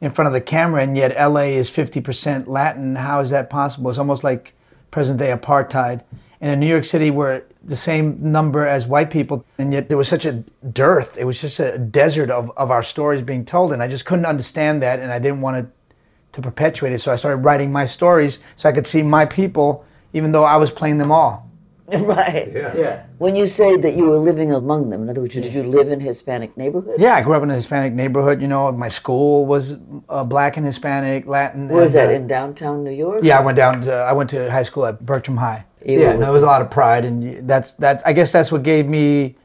in 0.02 0.10
front 0.10 0.26
of 0.26 0.32
the 0.34 0.40
camera, 0.42 0.82
and 0.82 0.94
yet 0.96 1.14
LA 1.16 1.42
is 1.56 1.70
50% 1.70 2.46
Latin. 2.46 2.96
How 2.96 3.20
is 3.20 3.30
that 3.30 3.48
possible? 3.48 3.88
It's 3.90 3.98
almost 3.98 4.24
like 4.24 4.52
present 4.90 5.18
day 5.18 5.34
apartheid. 5.34 6.02
And 6.44 6.52
in 6.52 6.60
New 6.60 6.66
York 6.66 6.84
City, 6.84 7.10
we're 7.10 7.42
the 7.62 7.74
same 7.74 8.18
number 8.20 8.66
as 8.66 8.86
white 8.86 9.08
people, 9.10 9.46
and 9.56 9.72
yet 9.72 9.88
there 9.88 9.96
was 9.96 10.08
such 10.08 10.26
a 10.26 10.44
dearth. 10.74 11.16
It 11.16 11.24
was 11.24 11.40
just 11.40 11.58
a 11.58 11.78
desert 11.78 12.28
of, 12.28 12.52
of 12.58 12.70
our 12.70 12.82
stories 12.82 13.22
being 13.22 13.46
told, 13.46 13.72
and 13.72 13.82
I 13.82 13.88
just 13.88 14.04
couldn't 14.04 14.26
understand 14.26 14.82
that, 14.82 15.00
and 15.00 15.10
I 15.10 15.18
didn't 15.18 15.40
want 15.40 15.64
to, 15.64 15.96
to 16.32 16.42
perpetuate 16.42 16.92
it. 16.92 17.00
So 17.00 17.10
I 17.10 17.16
started 17.16 17.38
writing 17.46 17.72
my 17.72 17.86
stories 17.86 18.40
so 18.56 18.68
I 18.68 18.72
could 18.72 18.86
see 18.86 19.02
my 19.02 19.24
people, 19.24 19.86
even 20.12 20.32
though 20.32 20.44
I 20.44 20.58
was 20.58 20.70
playing 20.70 20.98
them 20.98 21.10
all. 21.10 21.48
right. 21.88 22.52
Yeah. 22.52 22.76
Yeah. 22.76 23.06
When 23.16 23.36
you 23.36 23.46
say 23.46 23.78
that 23.78 23.96
you 23.96 24.10
were 24.10 24.18
living 24.18 24.52
among 24.52 24.90
them, 24.90 25.02
in 25.02 25.08
other 25.08 25.22
words, 25.22 25.32
did 25.32 25.54
you 25.54 25.62
live 25.62 25.90
in 25.90 25.98
Hispanic 26.00 26.58
neighborhood? 26.58 26.96
Yeah, 26.98 27.14
I 27.14 27.22
grew 27.22 27.32
up 27.32 27.42
in 27.42 27.50
a 27.50 27.54
Hispanic 27.54 27.94
neighborhood. 27.94 28.42
You 28.42 28.48
know, 28.48 28.70
my 28.70 28.88
school 28.88 29.46
was 29.46 29.78
uh, 30.10 30.24
black 30.24 30.58
and 30.58 30.66
Hispanic, 30.66 31.26
Latin. 31.26 31.68
Where 31.68 31.84
was 31.84 31.94
and, 31.94 32.02
that 32.02 32.12
uh, 32.12 32.16
in 32.16 32.26
downtown 32.26 32.84
New 32.84 32.90
York? 32.90 33.20
Yeah, 33.22 33.38
I 33.38 33.42
went 33.42 33.56
down. 33.56 33.80
To, 33.82 33.94
I 33.94 34.12
went 34.12 34.28
to 34.30 34.50
high 34.50 34.62
school 34.62 34.84
at 34.84 35.02
Bergtraum 35.02 35.38
High. 35.38 35.64
You 35.84 36.00
yeah, 36.00 36.12
were 36.14 36.20
no, 36.20 36.28
it 36.28 36.32
was 36.32 36.42
a 36.42 36.46
lot 36.46 36.62
of 36.62 36.70
pride, 36.70 37.04
and 37.04 37.46
that's 37.48 37.74
that's. 37.74 38.02
I 38.04 38.12
guess 38.12 38.32
that's 38.32 38.50
what 38.50 38.62
gave 38.62 38.86
me 38.86 39.36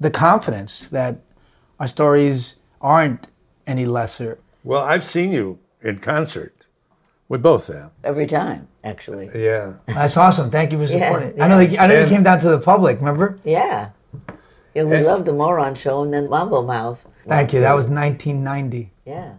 the 0.00 0.10
confidence 0.10 0.88
that 0.90 1.18
our 1.80 1.88
stories 1.88 2.56
aren't 2.80 3.26
any 3.66 3.86
lesser. 3.86 4.38
Well, 4.64 4.82
I've 4.82 5.04
seen 5.04 5.32
you 5.32 5.58
in 5.82 5.98
concert. 5.98 6.54
We 7.28 7.38
both 7.38 7.66
have. 7.68 7.90
every 8.04 8.26
time, 8.26 8.68
actually. 8.84 9.28
Yeah. 9.34 9.74
That's 9.86 10.16
awesome. 10.16 10.50
Thank 10.50 10.72
you 10.72 10.78
for 10.78 10.90
Yeah, 10.92 11.08
supporting. 11.10 11.40
I 11.42 11.48
know. 11.48 11.58
They, 11.58 11.76
I 11.78 11.86
know 11.86 12.00
you 12.00 12.06
came 12.08 12.22
down 12.22 12.38
to 12.40 12.48
the 12.48 12.58
public. 12.58 12.98
Remember? 12.98 13.38
Yeah. 13.44 13.90
Yeah, 14.74 14.84
we 14.84 14.96
And- 14.96 15.06
loved 15.06 15.26
the 15.26 15.32
Moron 15.34 15.74
show 15.74 16.02
and 16.02 16.12
then 16.12 16.28
Mambo 16.30 16.62
Mouth. 16.62 17.06
Thank 17.26 17.52
you. 17.52 17.60
That 17.60 17.74
was 17.74 17.86
1990. 17.88 18.92
Yeah. 19.04 19.32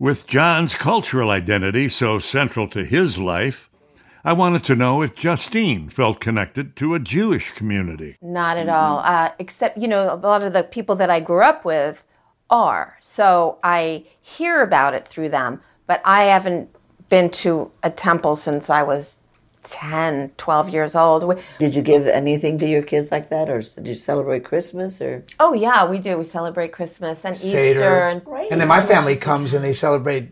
With 0.00 0.26
John's 0.26 0.74
cultural 0.74 1.30
identity 1.30 1.88
so 1.88 2.18
central 2.18 2.68
to 2.68 2.84
his 2.84 3.16
life, 3.18 3.70
I 4.24 4.32
wanted 4.32 4.64
to 4.64 4.76
know 4.76 5.02
if 5.02 5.14
Justine 5.14 5.88
felt 5.88 6.20
connected 6.20 6.76
to 6.76 6.94
a 6.94 6.98
Jewish 6.98 7.52
community. 7.52 8.16
Not 8.20 8.56
at 8.56 8.68
all. 8.68 8.98
Uh, 8.98 9.30
except, 9.38 9.78
you 9.78 9.88
know, 9.88 10.12
a 10.12 10.16
lot 10.16 10.42
of 10.42 10.52
the 10.52 10.64
people 10.64 10.96
that 10.96 11.10
I 11.10 11.20
grew 11.20 11.42
up 11.42 11.64
with 11.64 12.04
are. 12.50 12.96
So 13.00 13.58
I 13.62 14.04
hear 14.20 14.62
about 14.62 14.94
it 14.94 15.06
through 15.06 15.28
them, 15.28 15.60
but 15.86 16.00
I 16.04 16.24
haven't 16.24 16.70
been 17.08 17.30
to 17.30 17.70
a 17.82 17.90
temple 17.90 18.34
since 18.34 18.70
I 18.70 18.82
was 18.82 19.16
10, 19.64 20.32
12 20.36 20.70
years 20.70 20.94
old. 20.94 21.40
Did 21.58 21.74
you 21.74 21.82
give 21.82 22.06
anything 22.06 22.58
to 22.58 22.66
your 22.68 22.82
kids 22.82 23.10
like 23.12 23.28
that, 23.30 23.48
or 23.50 23.60
did 23.60 23.86
you 23.86 23.94
celebrate 23.94 24.44
Christmas, 24.44 25.00
or 25.00 25.24
Oh, 25.38 25.52
yeah, 25.52 25.88
we 25.88 25.98
do. 25.98 26.16
We 26.16 26.24
celebrate 26.24 26.72
Christmas 26.72 27.24
and 27.24 27.34
Easter. 27.36 27.82
And, 28.08 28.22
And 28.50 28.60
then 28.60 28.68
my 28.68 28.82
family 28.82 29.16
comes 29.16 29.54
and 29.54 29.62
they 29.62 29.72
celebrate 29.74 30.30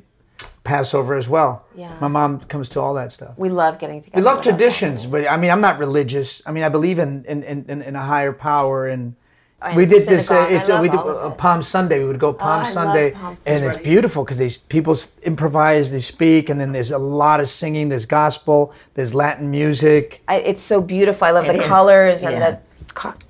Passover 0.64 1.14
as 1.16 1.28
well. 1.28 1.64
Yeah. 1.76 1.96
My 2.00 2.08
mom 2.08 2.40
comes 2.40 2.68
to 2.70 2.80
all 2.80 2.94
that 2.94 3.12
stuff. 3.12 3.34
we 3.36 3.48
love 3.50 3.78
getting 3.78 4.00
together. 4.00 4.20
We 4.20 4.24
love 4.24 4.38
with 4.38 4.46
our 4.46 4.52
traditions, 4.52 5.06
but 5.06 5.28
I 5.30 5.36
mean, 5.36 5.50
I'm 5.50 5.60
not 5.60 5.78
religious. 5.78 6.42
I 6.44 6.50
mean, 6.52 6.64
I 6.64 6.68
believe 6.68 6.98
in 6.98 7.24
in, 7.24 7.42
in, 7.44 7.82
in 7.82 7.96
a 7.96 8.02
higher 8.02 8.32
power, 8.32 8.88
and 8.88 9.14
And 9.62 9.76
we 9.76 9.86
did 9.86 10.06
this. 10.06 10.30
Uh, 10.30 10.34
synagogue. 10.34 10.52
I 10.52 10.56
it's 10.56 10.68
uh, 10.68 10.78
we 10.82 10.88
love 10.88 10.96
did 10.96 11.00
all 11.00 11.18
of 11.18 11.30
uh, 11.32 11.34
it. 11.34 11.38
Palm 11.38 11.62
Sunday. 11.62 11.98
We 12.00 12.06
would 12.06 12.18
go 12.18 12.32
Palm 12.32 12.60
I 12.60 12.62
love 12.64 12.72
Sunday, 12.72 13.10
Palm 13.12 13.36
and 13.46 13.64
it's 13.64 13.78
beautiful 13.78 14.24
because 14.24 14.38
these 14.38 14.58
people 14.58 14.96
improvise, 15.22 15.90
they 15.90 16.00
speak, 16.00 16.50
and 16.50 16.60
then 16.60 16.72
there's 16.72 16.90
a 16.90 16.98
lot 16.98 17.40
of 17.40 17.48
singing. 17.48 17.88
There's 17.88 18.06
gospel, 18.06 18.72
there's 18.94 19.14
Latin 19.14 19.50
music. 19.50 20.22
I, 20.28 20.36
it's 20.50 20.62
so 20.62 20.80
beautiful. 20.80 21.26
I 21.26 21.30
love 21.30 21.44
It 21.46 21.54
the 21.54 21.62
is. 21.62 21.68
colors 21.68 22.22
and 22.24 22.42
the, 22.42 22.60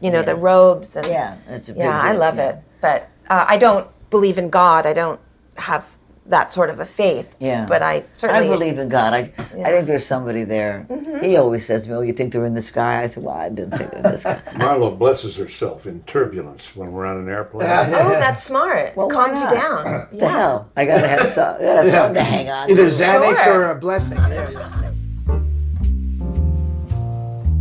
you 0.00 0.10
know, 0.10 0.22
the 0.22 0.34
robes 0.34 0.96
and 0.96 1.06
yeah, 1.06 1.36
it's 1.48 1.68
a 1.68 1.72
big 1.72 1.80
yeah, 1.80 2.00
I 2.00 2.12
love 2.12 2.36
yeah. 2.36 2.48
it. 2.48 2.54
But 2.80 3.08
uh, 3.28 3.44
I 3.48 3.56
don't 3.58 3.86
believe 4.10 4.38
in 4.38 4.50
God. 4.50 4.86
I 4.86 4.92
don't 4.92 5.20
have 5.56 5.84
that 6.28 6.52
sort 6.52 6.70
of 6.70 6.80
a 6.80 6.84
faith. 6.84 7.36
Yeah, 7.38 7.66
But 7.66 7.82
I 7.82 8.04
certainly 8.14 8.46
I 8.46 8.50
believe 8.50 8.78
in 8.78 8.88
God. 8.88 9.14
I, 9.14 9.32
I 9.38 9.70
think 9.70 9.86
there's 9.86 10.04
somebody 10.06 10.44
there. 10.44 10.86
Mm-hmm. 10.90 11.24
He 11.24 11.36
always 11.36 11.64
says 11.64 11.84
to 11.84 11.88
me, 11.90 11.94
"Oh, 11.94 12.00
you 12.00 12.12
think 12.12 12.32
they're 12.32 12.44
in 12.46 12.54
the 12.54 12.62
sky?" 12.62 13.02
I 13.02 13.06
said, 13.06 13.22
"Well, 13.22 13.34
I 13.36 13.48
didn't 13.48 13.78
think 13.78 13.90
they're 13.90 13.98
in 14.04 14.10
the 14.12 14.18
sky." 14.18 14.40
Marlo 14.54 14.96
blesses 14.98 15.36
herself 15.36 15.86
in 15.86 16.02
turbulence 16.02 16.74
when 16.74 16.92
we're 16.92 17.06
on 17.06 17.16
an 17.18 17.28
airplane. 17.28 17.68
Oh, 17.68 18.10
that's 18.10 18.42
smart. 18.42 18.96
Well, 18.96 19.08
it 19.08 19.12
calms 19.12 19.38
you 19.38 19.44
not? 19.44 19.52
down. 19.52 19.84
What 19.84 20.18
the 20.18 20.28
hell? 20.28 20.70
I 20.76 20.84
gotta 20.84 21.08
have 21.08 21.30
some. 21.30 21.56
I 21.56 21.58
gotta 21.58 21.82
have 21.82 21.90
something 21.92 22.14
to 22.14 22.24
hang 22.24 22.50
on. 22.50 22.70
Either. 22.70 22.86
Xanax 22.88 23.44
Sure. 23.44 23.60
or 23.66 23.70
a 23.70 23.74
blessing. 23.78 24.18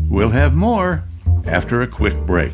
We'll 0.09 0.29
have 0.29 0.53
more 0.55 1.03
after 1.45 1.81
a 1.81 1.87
quick 1.87 2.15
break. 2.25 2.53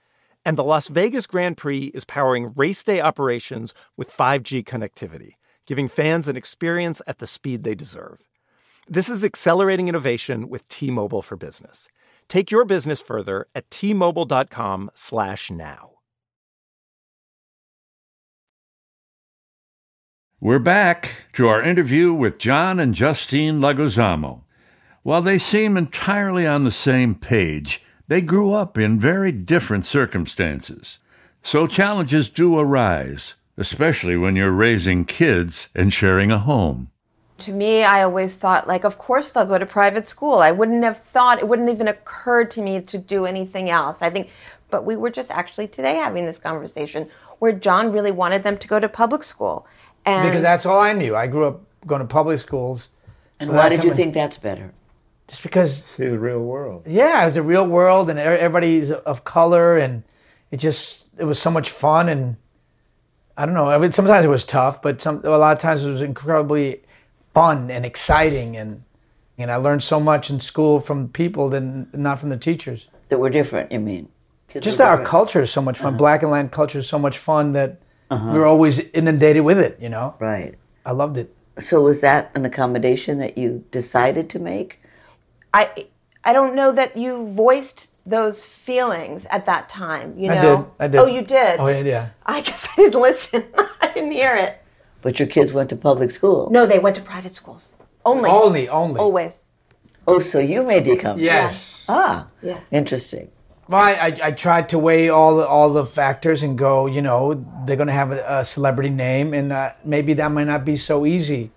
And 0.43 0.57
the 0.57 0.63
Las 0.63 0.87
Vegas 0.87 1.27
Grand 1.27 1.55
Prix 1.55 1.91
is 1.93 2.03
powering 2.03 2.51
race 2.55 2.83
day 2.83 2.99
operations 2.99 3.75
with 3.95 4.11
5G 4.11 4.63
connectivity, 4.63 5.33
giving 5.67 5.87
fans 5.87 6.27
an 6.27 6.35
experience 6.35 6.99
at 7.05 7.19
the 7.19 7.27
speed 7.27 7.63
they 7.63 7.75
deserve. 7.75 8.27
This 8.87 9.07
is 9.07 9.23
accelerating 9.23 9.87
innovation 9.87 10.49
with 10.49 10.67
T-Mobile 10.67 11.21
for 11.21 11.37
Business. 11.37 11.87
Take 12.27 12.49
your 12.49 12.65
business 12.65 13.01
further 13.01 13.45
at 13.53 13.69
t-mobile.com/now. 13.69 15.91
We're 20.39 20.57
back 20.57 21.11
to 21.33 21.47
our 21.47 21.61
interview 21.61 22.13
with 22.13 22.39
John 22.39 22.79
and 22.79 22.95
Justine 22.95 23.59
Leguizamo. 23.59 24.41
While 25.03 25.21
they 25.21 25.37
seem 25.37 25.77
entirely 25.77 26.47
on 26.47 26.63
the 26.63 26.71
same 26.71 27.13
page, 27.13 27.83
they 28.11 28.19
grew 28.19 28.51
up 28.51 28.77
in 28.77 28.99
very 28.99 29.31
different 29.31 29.85
circumstances. 29.85 30.99
So 31.43 31.65
challenges 31.65 32.27
do 32.27 32.59
arise, 32.59 33.35
especially 33.55 34.17
when 34.17 34.35
you're 34.35 34.51
raising 34.51 35.05
kids 35.05 35.69
and 35.73 35.93
sharing 35.93 36.29
a 36.29 36.37
home. 36.37 36.91
To 37.37 37.53
me, 37.53 37.85
I 37.85 38.03
always 38.03 38.35
thought, 38.35 38.67
like, 38.67 38.83
of 38.83 38.97
course 38.97 39.31
they'll 39.31 39.45
go 39.45 39.57
to 39.57 39.65
private 39.65 40.09
school. 40.09 40.39
I 40.39 40.51
wouldn't 40.51 40.83
have 40.83 40.97
thought, 40.97 41.39
it 41.39 41.47
wouldn't 41.47 41.69
even 41.69 41.87
occur 41.87 42.43
to 42.43 42.61
me 42.61 42.81
to 42.81 42.97
do 42.97 43.25
anything 43.25 43.69
else. 43.69 44.01
I 44.01 44.09
think, 44.09 44.27
but 44.69 44.83
we 44.83 44.97
were 44.97 45.09
just 45.09 45.31
actually 45.31 45.69
today 45.69 45.95
having 45.95 46.25
this 46.25 46.37
conversation 46.37 47.07
where 47.39 47.53
John 47.53 47.93
really 47.93 48.11
wanted 48.11 48.43
them 48.43 48.57
to 48.57 48.67
go 48.67 48.77
to 48.77 48.89
public 48.89 49.23
school. 49.23 49.65
And 50.05 50.27
Because 50.27 50.41
that's 50.41 50.65
all 50.65 50.81
I 50.81 50.91
knew. 50.91 51.15
I 51.15 51.27
grew 51.27 51.45
up 51.45 51.61
going 51.87 52.01
to 52.01 52.07
public 52.07 52.39
schools. 52.39 52.89
And 53.39 53.51
so 53.51 53.55
why 53.55 53.69
did 53.69 53.85
you 53.85 53.91
time- 53.91 53.97
think 53.97 54.13
that's 54.13 54.37
better? 54.37 54.73
Just 55.31 55.43
because 55.43 55.85
See 55.85 56.07
the 56.09 56.19
real 56.19 56.41
world. 56.41 56.83
Yeah, 56.85 57.21
it 57.21 57.25
was 57.25 57.37
a 57.37 57.41
real 57.41 57.65
world, 57.65 58.09
and 58.09 58.19
everybody's 58.19 58.91
of 58.91 59.23
color, 59.23 59.77
and 59.77 60.03
it 60.51 60.57
just 60.57 61.05
it 61.17 61.23
was 61.23 61.39
so 61.39 61.49
much 61.49 61.69
fun, 61.69 62.09
and 62.09 62.35
I 63.37 63.45
don't 63.45 63.55
know. 63.55 63.69
I 63.69 63.77
mean, 63.77 63.93
sometimes 63.93 64.25
it 64.25 64.27
was 64.27 64.43
tough, 64.43 64.81
but 64.81 65.01
some 65.01 65.21
a 65.23 65.29
lot 65.37 65.53
of 65.53 65.59
times 65.59 65.85
it 65.85 65.89
was 65.89 66.01
incredibly 66.01 66.81
fun 67.33 67.71
and 67.71 67.85
exciting, 67.85 68.57
and 68.57 68.83
and 69.37 69.49
I 69.49 69.55
learned 69.55 69.83
so 69.83 70.01
much 70.01 70.29
in 70.29 70.41
school 70.41 70.81
from 70.81 71.07
people 71.07 71.47
than 71.47 71.87
not 71.93 72.19
from 72.19 72.27
the 72.27 72.35
teachers. 72.35 72.89
That 73.07 73.19
were 73.19 73.29
different. 73.29 73.71
You 73.71 73.79
mean? 73.79 74.09
Just 74.49 74.81
our 74.81 74.87
Uh-huh. 74.87 74.95
different. 74.97 75.09
culture 75.09 75.41
is 75.43 75.49
so 75.49 75.61
much 75.61 75.79
fun. 75.79 75.95
Black 75.95 76.23
and 76.23 76.31
land 76.31 76.51
culture 76.51 76.79
is 76.79 76.89
so 76.89 76.99
much 76.99 77.17
fun 77.17 77.53
that 77.53 77.79
we 78.11 78.17
were 78.37 78.45
always 78.45 78.79
inundated 78.79 79.45
with 79.45 79.59
it. 79.59 79.77
You 79.79 79.87
know, 79.87 80.15
Right. 80.19 80.55
I 80.85 80.91
loved 80.91 81.17
it. 81.17 81.33
So 81.57 81.79
was 81.83 82.01
that 82.01 82.31
an 82.35 82.43
accommodation 82.43 83.19
that 83.19 83.37
you 83.37 83.63
decided 83.71 84.29
to 84.31 84.39
make? 84.39 84.80
I, 85.53 85.87
I 86.23 86.33
don't 86.33 86.55
know 86.55 86.71
that 86.71 86.97
you 86.97 87.27
voiced 87.27 87.89
those 88.05 88.43
feelings 88.43 89.25
at 89.29 89.45
that 89.45 89.69
time, 89.69 90.17
you 90.17 90.31
I 90.31 90.35
know? 90.35 90.57
did. 90.57 90.83
I 90.83 90.87
did. 90.87 90.97
Oh, 90.99 91.05
you 91.05 91.21
did? 91.21 91.59
Oh 91.59 91.67
yeah, 91.67 91.79
yeah. 91.79 92.09
I 92.25 92.41
guess 92.41 92.67
I 92.71 92.75
didn't 92.83 93.01
listen. 93.01 93.43
I 93.81 93.91
didn't 93.93 94.11
hear 94.11 94.35
it. 94.35 94.61
But 95.01 95.19
your 95.19 95.27
kids 95.27 95.53
went 95.53 95.69
to 95.69 95.75
public 95.75 96.11
school. 96.11 96.49
No, 96.51 96.65
they 96.65 96.79
went 96.79 96.95
to 96.95 97.01
private 97.01 97.33
schools. 97.33 97.75
Only. 98.05 98.29
Only, 98.29 98.69
only. 98.69 98.99
Always. 98.99 99.45
Oh, 100.07 100.19
so 100.19 100.39
you 100.39 100.63
may 100.63 100.79
become. 100.79 101.17
accommodation. 101.19 101.25
Yes. 101.25 101.85
Ah. 101.87 102.27
Yeah. 102.41 102.59
Interesting. 102.71 103.29
Well, 103.67 103.81
I, 103.81 103.91
I, 103.93 104.17
I 104.23 104.31
tried 104.31 104.69
to 104.69 104.79
weigh 104.79 105.09
all 105.09 105.37
the, 105.37 105.47
all 105.47 105.69
the 105.69 105.85
factors 105.85 106.43
and 106.43 106.57
go, 106.57 106.87
you 106.87 107.01
know, 107.01 107.45
they're 107.65 107.75
going 107.75 107.87
to 107.87 107.93
have 107.93 108.11
a, 108.11 108.39
a 108.39 108.45
celebrity 108.45 108.89
name, 108.89 109.33
and 109.33 109.53
uh, 109.53 109.71
maybe 109.85 110.13
that 110.15 110.31
might 110.31 110.47
not 110.47 110.65
be 110.65 110.75
so 110.75 111.05
easy 111.05 111.51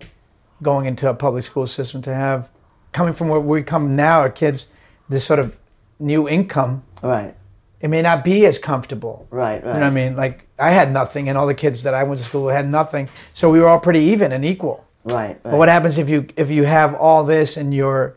going 0.61 0.85
into 0.85 1.09
a 1.09 1.13
public 1.13 1.43
school 1.43 1.67
system 1.67 2.01
to 2.03 2.13
have. 2.13 2.47
Coming 2.95 3.13
from 3.13 3.27
where 3.27 3.41
we 3.41 3.61
come 3.61 3.97
now, 3.97 4.21
our 4.21 4.29
kids, 4.29 4.67
this 5.09 5.25
sort 5.25 5.39
of 5.39 5.57
new 5.99 6.29
income, 6.29 6.81
Right. 7.03 7.35
it 7.81 7.89
may 7.89 8.01
not 8.01 8.23
be 8.23 8.45
as 8.45 8.57
comfortable. 8.57 9.27
Right, 9.29 9.59
You 9.59 9.67
know 9.67 9.73
what 9.73 9.83
I 9.83 9.89
mean? 9.89 10.15
Like 10.15 10.47
I 10.57 10.71
had 10.71 10.93
nothing, 10.93 11.27
and 11.27 11.37
all 11.37 11.45
the 11.45 11.53
kids 11.53 11.83
that 11.83 11.93
I 11.93 12.03
went 12.03 12.21
to 12.21 12.25
school 12.25 12.43
with 12.45 12.55
had 12.55 12.71
nothing, 12.71 13.09
so 13.33 13.51
we 13.51 13.59
were 13.59 13.67
all 13.67 13.81
pretty 13.81 13.99
even 13.99 14.31
and 14.31 14.45
equal. 14.45 14.85
Right, 15.03 15.27
right. 15.27 15.43
But 15.43 15.57
what 15.57 15.67
happens 15.67 15.97
if 15.97 16.07
you 16.09 16.27
if 16.37 16.49
you 16.49 16.63
have 16.63 16.95
all 16.95 17.25
this 17.25 17.57
and 17.57 17.73
you're, 17.73 18.15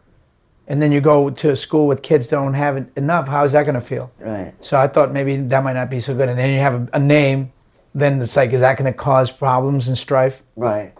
and 0.68 0.80
then 0.80 0.92
you 0.92 1.00
go 1.00 1.28
to 1.28 1.50
a 1.50 1.56
school 1.56 1.88
with 1.88 2.00
kids 2.02 2.28
that 2.28 2.36
don't 2.36 2.54
have 2.54 2.86
enough? 2.94 3.26
How 3.26 3.42
is 3.42 3.50
that 3.54 3.64
going 3.64 3.74
to 3.74 3.80
feel? 3.80 4.12
Right. 4.20 4.54
So 4.60 4.78
I 4.78 4.86
thought 4.86 5.10
maybe 5.10 5.36
that 5.38 5.64
might 5.64 5.72
not 5.72 5.90
be 5.90 5.98
so 5.98 6.14
good. 6.14 6.28
And 6.28 6.38
then 6.38 6.54
you 6.54 6.60
have 6.60 6.74
a, 6.74 6.88
a 6.92 6.98
name, 7.00 7.50
then 7.96 8.22
it's 8.22 8.36
like, 8.36 8.52
is 8.52 8.60
that 8.60 8.78
going 8.78 8.92
to 8.92 8.96
cause 8.96 9.28
problems 9.32 9.88
and 9.88 9.98
strife? 9.98 10.44
Right. 10.54 10.94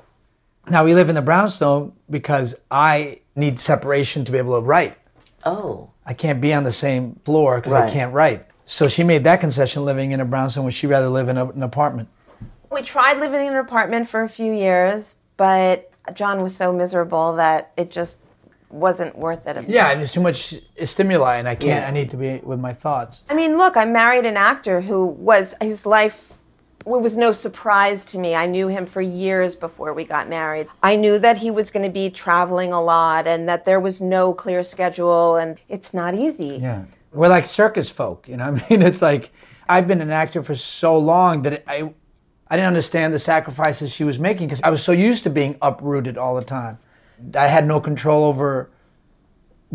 Now 0.69 0.85
we 0.85 0.97
live 0.97 1.09
in 1.09 1.15
the 1.15 1.23
brownstone 1.23 1.93
because 2.11 2.57
I 2.73 3.21
need 3.39 3.59
separation 3.61 4.25
to 4.25 4.33
be 4.33 4.39
able 4.39 4.61
to 4.61 4.67
write. 4.67 4.97
Oh. 5.45 5.91
I 6.05 6.15
can't 6.15 6.41
be 6.41 6.53
on 6.53 6.65
the 6.65 6.73
same 6.73 7.21
floor 7.25 7.57
because 7.57 7.73
I 7.73 7.89
can't 7.89 8.13
write. 8.13 8.47
So 8.67 8.89
she 8.89 9.03
made 9.03 9.25
that 9.25 9.41
concession 9.41 9.85
living 9.85 10.13
in 10.13 10.21
a 10.21 10.25
brownstone 10.25 10.65
when 10.65 10.73
she'd 10.73 10.89
rather 10.89 11.09
live 11.09 11.29
in 11.29 11.39
a, 11.39 11.47
an 11.47 11.63
apartment. 11.63 12.09
We 12.71 12.83
tried 12.83 13.19
living 13.19 13.47
in 13.47 13.55
an 13.55 13.59
apartment 13.59 14.09
for 14.09 14.23
a 14.23 14.29
few 14.29 14.53
years, 14.53 15.15
but 15.37 15.91
John 16.15 16.43
was 16.43 16.55
so 16.55 16.73
miserable 16.73 17.37
that 17.37 17.73
it 17.77 17.91
just 17.91 18.19
wasn't 18.69 19.17
worth 19.17 19.47
it. 19.47 19.69
Yeah, 19.69 19.91
and 19.91 20.01
there's 20.01 20.13
too 20.13 20.21
much 20.21 20.55
stimuli, 20.85 21.37
and 21.37 21.49
I 21.49 21.55
can't. 21.55 21.83
Yeah. 21.83 21.89
I 21.89 21.91
need 21.91 22.11
to 22.11 22.19
be 22.19 22.39
with 22.43 22.61
my 22.61 22.75
thoughts. 22.75 23.23
I 23.31 23.35
mean, 23.35 23.57
look, 23.57 23.79
I 23.79 23.87
married 23.87 24.27
an 24.27 24.37
actor 24.37 24.83
who 24.83 25.07
was 25.07 25.55
his 25.63 25.87
life 25.87 26.15
it 26.17 26.43
was 26.89 27.17
no 27.17 27.33
surprise 27.33 28.05
to 28.07 28.19
me. 28.19 28.35
I 28.35 28.47
knew 28.47 28.69
him 28.69 28.87
for 28.87 29.01
years 29.01 29.55
before 29.55 29.93
we 29.93 30.05
got 30.05 30.29
married. 30.29 30.69
I 30.83 30.97
knew 30.97 31.19
that 31.19 31.37
he 31.39 31.51
was 31.51 31.71
going 31.71 31.85
to 31.85 31.91
be 31.93 32.09
traveling 32.11 32.73
a 32.73 32.81
lot 32.83 33.27
and 33.27 33.49
that 33.49 33.65
there 33.65 33.79
was 33.81 34.01
no 34.01 34.33
clear 34.33 34.63
schedule 34.63 35.37
and 35.37 35.59
it's 35.69 35.93
not 35.93 36.15
easy. 36.15 36.59
Yeah, 36.61 36.85
we're 37.13 37.29
like 37.29 37.47
circus 37.47 37.91
folk. 37.91 38.29
You 38.29 38.37
know, 38.39 38.45
I 38.45 38.51
mean, 38.53 38.83
it's 38.91 39.03
like 39.03 39.31
I've 39.69 39.87
been 39.87 40.01
an 40.01 40.11
actor 40.11 40.43
for 40.43 40.55
so 40.57 40.97
long 40.99 41.43
that 41.43 41.63
I, 41.69 41.93
I 42.49 42.57
didn't 42.57 42.69
understand 42.69 43.13
the 43.13 43.19
sacrifices 43.19 43.93
she 43.93 44.05
was 44.05 44.19
making 44.19 44.47
because 44.49 44.63
I 44.63 44.71
was 44.71 44.83
so 44.83 44.93
used 44.93 45.23
to 45.25 45.31
being 45.31 45.57
uprooted 45.61 46.17
all 46.17 46.35
the 46.35 46.45
time. 46.45 46.79
I 47.35 47.49
had 47.49 47.67
no 47.67 47.81
control 47.81 48.25
over 48.25 48.71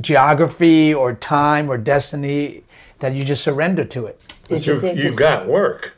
geography 0.01 0.93
or 0.93 1.13
time 1.13 1.69
or 1.69 1.77
destiny. 1.77 2.63
That 2.99 3.13
you 3.15 3.25
just 3.25 3.43
surrender 3.43 3.83
to 3.83 4.05
it. 4.05 4.33
Did 4.47 4.65
you 4.65 4.75
You, 4.75 4.79
think 4.79 4.97
you 5.03 5.09
this- 5.09 5.19
got 5.19 5.45
work. 5.45 5.97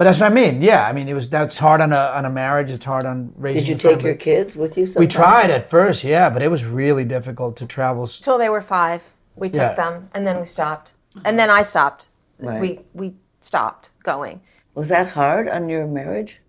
But 0.00 0.04
that's 0.04 0.18
what 0.18 0.32
I 0.32 0.34
mean. 0.34 0.62
Yeah, 0.62 0.86
I 0.88 0.94
mean 0.94 1.08
it 1.08 1.12
was 1.12 1.28
that's 1.28 1.58
hard 1.58 1.82
on 1.82 1.92
a 1.92 1.98
on 2.16 2.24
a 2.24 2.30
marriage. 2.30 2.70
It's 2.70 2.86
hard 2.86 3.04
on 3.04 3.34
raising. 3.36 3.60
Did 3.64 3.68
you 3.68 3.74
take 3.74 3.96
family. 3.96 4.04
your 4.06 4.14
kids 4.14 4.56
with 4.56 4.78
you? 4.78 4.86
We 4.96 5.06
tried 5.06 5.50
at 5.50 5.68
first, 5.68 6.04
yeah, 6.04 6.30
but 6.30 6.40
it 6.42 6.48
was 6.50 6.64
really 6.64 7.04
difficult 7.04 7.54
to 7.58 7.66
travel. 7.66 8.04
s- 8.04 8.18
Till 8.18 8.38
they 8.38 8.48
were 8.48 8.62
five, 8.62 9.02
we 9.36 9.50
took 9.50 9.56
Yeah. 9.60 9.74
them 9.74 10.08
and 10.14 10.26
then 10.26 10.40
we 10.40 10.46
stopped. 10.46 10.94
And 11.26 11.38
then 11.38 11.50
I 11.50 11.60
stopped. 11.60 12.08
Right. 12.38 12.58
We, 12.62 12.80
we 12.94 13.14
stopped 13.40 13.90
going. 14.02 14.40
Was 14.74 14.88
that 14.88 15.08
hard 15.08 15.50
on 15.50 15.68
your 15.68 15.86
marriage? 15.86 16.40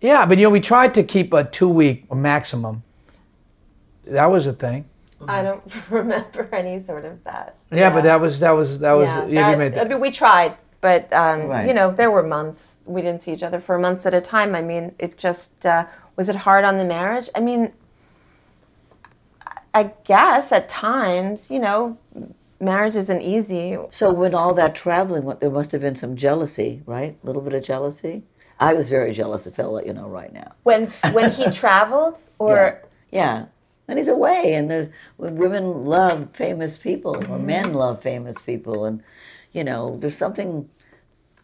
Yeah, 0.00 0.26
but 0.26 0.38
you 0.38 0.42
know, 0.46 0.50
we 0.50 0.60
tried 0.60 0.94
to 0.94 1.04
keep 1.04 1.32
a 1.32 1.44
two 1.44 1.68
week 1.68 2.12
maximum. 2.12 2.82
That 4.04 4.32
was 4.32 4.48
a 4.48 4.52
thing. 4.52 4.86
I 5.28 5.42
don't 5.44 5.62
remember 5.90 6.48
any 6.52 6.82
sort 6.82 7.04
of 7.04 7.22
that. 7.22 7.54
Yeah, 7.70 7.90
but 7.90 8.02
that 8.02 8.20
was 8.20 8.40
that 8.40 8.50
was 8.50 8.80
that 8.80 8.94
was 8.94 9.06
yeah, 9.06 9.26
yeah, 9.26 9.40
that- 9.50 9.58
we 9.58 9.64
made 9.70 9.78
I 9.78 9.84
mean, 9.84 10.00
we 10.00 10.10
tried, 10.10 10.56
but 10.84 11.10
um, 11.14 11.46
Right. 11.46 11.66
you 11.66 11.72
know, 11.72 11.90
there 11.90 12.10
were 12.10 12.22
months 12.22 12.76
we 12.84 13.00
didn't 13.00 13.22
see 13.22 13.32
each 13.32 13.42
other 13.42 13.58
for 13.58 13.78
months 13.78 14.04
at 14.04 14.12
a 14.12 14.20
time. 14.20 14.54
I 14.54 14.60
mean, 14.60 14.94
it 14.98 15.16
just 15.16 15.64
uh, 15.64 15.86
was 16.16 16.28
it 16.28 16.36
hard 16.36 16.62
on 16.66 16.76
the 16.76 16.84
marriage? 16.84 17.30
I 17.34 17.40
mean, 17.40 17.72
I 19.72 19.92
guess 20.04 20.52
at 20.52 20.68
times, 20.68 21.50
you 21.50 21.58
know, 21.58 21.96
marriage 22.60 22.96
isn't 22.96 23.22
easy. 23.22 23.78
So 23.88 24.12
when 24.12 24.34
all 24.34 24.52
that 24.52 24.74
traveling 24.74 25.22
went, 25.24 25.40
there 25.40 25.48
must 25.48 25.72
have 25.72 25.80
been 25.80 25.96
some 25.96 26.16
jealousy, 26.16 26.82
right? 26.84 27.16
A 27.22 27.26
little 27.26 27.40
bit 27.40 27.54
of 27.54 27.64
jealousy. 27.64 28.22
I 28.60 28.74
was 28.74 28.90
very 28.90 29.14
jealous 29.14 29.46
of 29.46 29.54
Phil. 29.54 29.72
Let 29.72 29.86
you 29.86 29.94
know 29.94 30.06
right 30.06 30.34
now. 30.34 30.52
When 30.64 30.88
when 31.12 31.30
he 31.30 31.50
traveled, 31.62 32.18
or 32.38 32.82
Yeah, 33.10 33.46
and 33.88 33.98
he's 33.98 34.08
away, 34.08 34.52
and 34.52 34.70
there's 34.70 34.88
when 35.16 35.36
women 35.36 35.86
love 35.86 36.28
famous 36.34 36.76
people, 36.76 37.16
or 37.32 37.38
men 37.38 37.72
love 37.72 38.02
famous 38.02 38.36
people, 38.38 38.84
and 38.84 39.02
you 39.54 39.64
know, 39.64 39.96
there's 39.98 40.16
something 40.16 40.68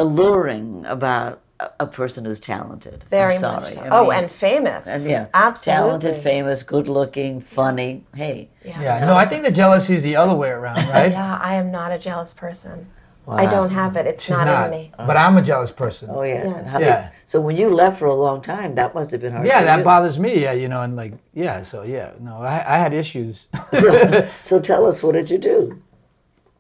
alluring 0.01 0.85
about 0.87 1.41
a, 1.61 1.71
a 1.81 1.87
person 1.87 2.25
who's 2.25 2.41
talented. 2.41 3.05
very 3.11 3.35
I'm 3.35 3.41
sorry. 3.41 3.61
much. 3.63 3.75
So. 3.75 3.81
I 3.83 3.89
oh, 3.91 4.05
mean, 4.09 4.19
and 4.19 4.31
famous. 4.31 4.87
and 4.87 5.05
yeah, 5.05 5.27
absolutely. 5.35 5.89
talented, 5.89 6.23
famous, 6.23 6.63
good-looking, 6.63 7.41
funny. 7.41 8.05
Hey, 8.15 8.49
Yeah, 8.65 8.81
yeah. 8.81 9.07
no, 9.07 9.15
I 9.15 9.27
think 9.27 9.45
the 9.45 9.53
jealousy 9.53 9.95
is 9.95 10.03
the 10.03 10.17
other 10.17 10.35
way 10.35 10.49
around, 10.51 10.89
right? 10.89 11.13
Yeah, 11.13 11.39
I 11.41 11.55
am 11.55 11.71
not 11.71 11.93
a 11.93 11.99
jealous 11.99 12.33
person. 12.33 12.87
Wow. 13.27 13.37
I 13.37 13.47
don't 13.47 13.71
have 13.71 13.97
it. 13.97 14.07
It's 14.07 14.25
She's 14.25 14.31
not, 14.31 14.47
not, 14.47 14.65
in 14.67 14.71
me. 14.73 14.93
but 14.97 15.17
I'm 15.17 15.37
a 15.37 15.43
jealous 15.43 15.71
person. 15.71 16.09
oh 16.11 16.23
yeah. 16.23 16.45
Yes. 16.45 16.81
Yeah. 16.81 17.03
did- 17.03 17.11
so 17.27 17.41
when 17.41 17.55
you 17.55 17.69
left 17.69 17.99
for 17.99 18.07
a 18.07 18.15
long 18.15 18.41
time, 18.41 18.75
that 18.75 18.93
must 18.95 19.11
have 19.13 19.21
been 19.21 19.33
hard. 19.33 19.47
Yeah, 19.47 19.61
for 19.61 19.67
that 19.67 19.79
you. 19.79 19.85
bothers 19.85 20.19
me. 20.19 20.43
Yeah, 20.43 20.53
you 20.53 20.67
know, 20.69 20.81
and 20.81 20.97
like, 20.97 21.13
yeah, 21.35 21.63
so 21.63 21.83
yeah, 21.83 22.13
no, 22.19 22.39
I, 22.39 22.57
I 22.75 22.79
had 22.79 22.93
issues. 22.95 23.49
So 24.45 24.59
tell 24.59 24.87
us, 24.87 25.03
what 25.03 25.13
did 25.13 25.31
you 25.31 25.39
do? 25.39 25.81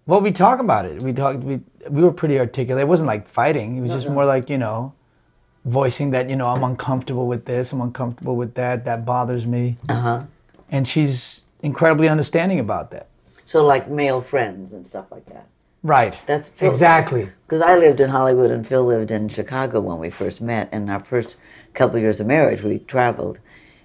well, 0.07 0.21
we 0.21 0.33
talk 0.33 0.59
about 0.61 0.85
it. 0.87 1.03
We 1.03 1.13
talked. 1.13 1.39
We 1.41 1.61
we 1.89 2.03
were 2.03 2.13
pretty 2.13 2.39
articulate. 2.39 2.83
It 2.83 2.89
wasn't 2.89 3.07
like 3.07 3.27
fighting. 3.27 3.77
It 3.77 3.81
was 3.81 3.93
just 3.93 4.09
more 4.09 4.25
like 4.25 4.51
you 4.51 4.59
know, 4.59 4.93
voicing 5.65 6.11
that 6.11 6.29
you 6.29 6.37
know 6.37 6.47
I'm 6.47 6.63
uncomfortable 6.65 7.27
with 7.27 7.45
this. 7.45 7.73
I'm 7.73 7.81
uncomfortable 7.81 8.37
with 8.37 8.55
that. 8.55 8.85
That 8.85 9.05
bothers 9.05 9.47
me. 9.47 9.77
Uh 9.89 9.93
Uh-huh. 9.93 10.21
And 10.71 10.87
she's 10.87 11.43
incredibly 11.63 12.09
understanding 12.09 12.61
about 12.61 12.91
that. 12.93 13.09
So 13.45 13.65
like 13.67 13.89
male 13.89 14.21
friends 14.21 14.73
and 14.73 14.87
stuff 14.87 15.11
like 15.11 15.27
that. 15.27 15.47
Right. 15.83 16.21
That's 16.27 16.49
Phil- 16.51 16.71
exactly. 16.71 17.31
Because 17.47 17.63
I 17.63 17.77
lived 17.77 18.01
in 18.01 18.11
Hollywood 18.11 18.51
and 18.51 18.65
Phil 18.67 18.85
lived 18.85 19.11
in 19.11 19.29
Chicago 19.29 19.81
when 19.81 19.99
we 19.99 20.11
first 20.11 20.41
met. 20.41 20.69
And 20.73 20.91
our 20.91 21.01
first 21.01 21.37
couple 21.75 21.97
of 21.97 22.03
years 22.03 22.21
of 22.21 22.27
marriage, 22.27 22.63
we 22.63 22.79
traveled. 22.81 23.41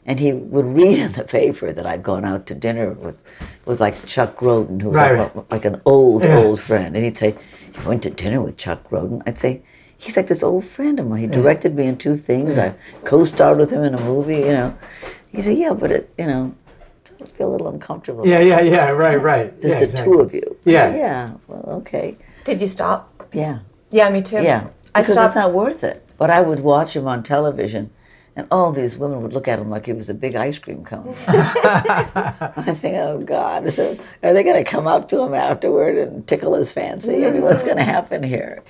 And 0.06 0.20
he 0.20 0.34
would 0.34 0.66
read 0.66 1.00
in 1.06 1.14
the 1.14 1.24
paper 1.24 1.72
that 1.74 1.86
I'd 1.88 2.04
gone 2.04 2.26
out 2.26 2.46
to 2.48 2.54
dinner 2.54 2.92
with, 2.92 3.18
with 3.66 3.80
like 3.80 4.06
Chuck 4.06 4.38
Grodin, 4.38 4.82
who 4.82 4.90
was 4.90 4.98
Right, 4.98 5.18
like, 5.36 5.52
like 5.52 5.66
an 5.66 5.82
old, 5.86 6.22
Yeah. 6.22 6.38
old 6.38 6.60
friend. 6.60 6.96
And 6.96 7.04
he'd 7.06 7.18
say, 7.18 7.34
You 7.78 7.90
went 7.90 8.04
to 8.04 8.10
dinner 8.10 8.42
with 8.42 8.58
Chuck 8.58 8.90
Grodin? 8.90 9.22
I'd 9.26 9.40
say, 9.40 9.62
He's 9.98 10.18
like 10.18 10.28
this 10.28 10.44
old 10.44 10.66
friend 10.66 11.00
of 11.00 11.08
mine. 11.08 11.22
He 11.22 11.28
directed 11.28 11.74
me 11.76 11.88
in 11.88 11.98
two 11.98 12.16
things. 12.16 12.58
I 12.58 12.76
co 13.06 13.26
starred 13.26 13.58
with 13.58 13.72
him 13.72 13.84
in 13.84 13.96
a 13.96 14.02
movie, 14.02 14.38
you 14.38 14.52
know. 14.52 14.78
He 15.32 15.42
said, 15.42 15.58
Yeah, 15.58 15.74
but 15.74 15.92
it, 15.92 16.14
you 16.18 16.28
know, 16.28 16.54
I 17.22 17.26
feel 17.26 17.50
a 17.50 17.54
little 17.54 17.70
uncomfortable. 17.70 18.28
Yeah, 18.28 18.40
yeah, 18.40 18.62
yeah. 18.62 18.90
Right, 18.90 19.16
right. 19.16 19.62
Just 19.62 19.74
yeah, 19.74 19.80
the 19.80 19.84
exactly. 19.86 20.14
two 20.14 20.20
of 20.20 20.34
you. 20.34 20.58
Yeah. 20.66 20.96
Yeah. 20.96 21.32
Well, 21.48 21.78
okay. 21.80 22.18
Did 22.44 22.62
you 22.62 22.68
stop? 22.68 23.28
Yeah. 23.34 23.60
Yeah, 23.90 24.10
me 24.10 24.22
too. 24.22 24.44
Yeah, 24.44 24.68
I 24.94 25.02
because 25.02 25.14
stopped. 25.14 25.28
it's 25.28 25.36
not 25.36 25.54
worth 25.54 25.84
it. 25.84 26.06
But 26.18 26.30
I 26.30 26.42
would 26.42 26.60
watch 26.60 26.96
him 26.96 27.08
on 27.08 27.24
television, 27.24 27.90
and 28.36 28.48
all 28.52 28.72
these 28.72 28.98
women 28.98 29.22
would 29.22 29.34
look 29.34 29.48
at 29.48 29.60
him 29.60 29.70
like 29.70 29.86
he 29.86 29.94
was 29.94 30.10
a 30.10 30.14
big 30.14 30.36
ice 30.36 30.60
cream 30.60 30.84
cone. 30.84 31.16
I 31.28 32.76
think, 32.80 32.96
oh 32.98 33.20
God, 33.20 33.72
so 33.74 33.98
are 34.24 34.34
they 34.34 34.44
going 34.44 34.62
to 34.62 34.70
come 34.70 34.88
up 34.88 35.08
to 35.10 35.22
him 35.22 35.34
afterward 35.34 35.98
and 35.98 36.28
tickle 36.28 36.54
his 36.54 36.72
fancy? 36.72 37.26
I 37.26 37.32
mean, 37.32 37.42
what's 37.42 37.64
going 37.64 37.78
to 37.78 37.84
happen 37.84 38.24
here? 38.24 38.62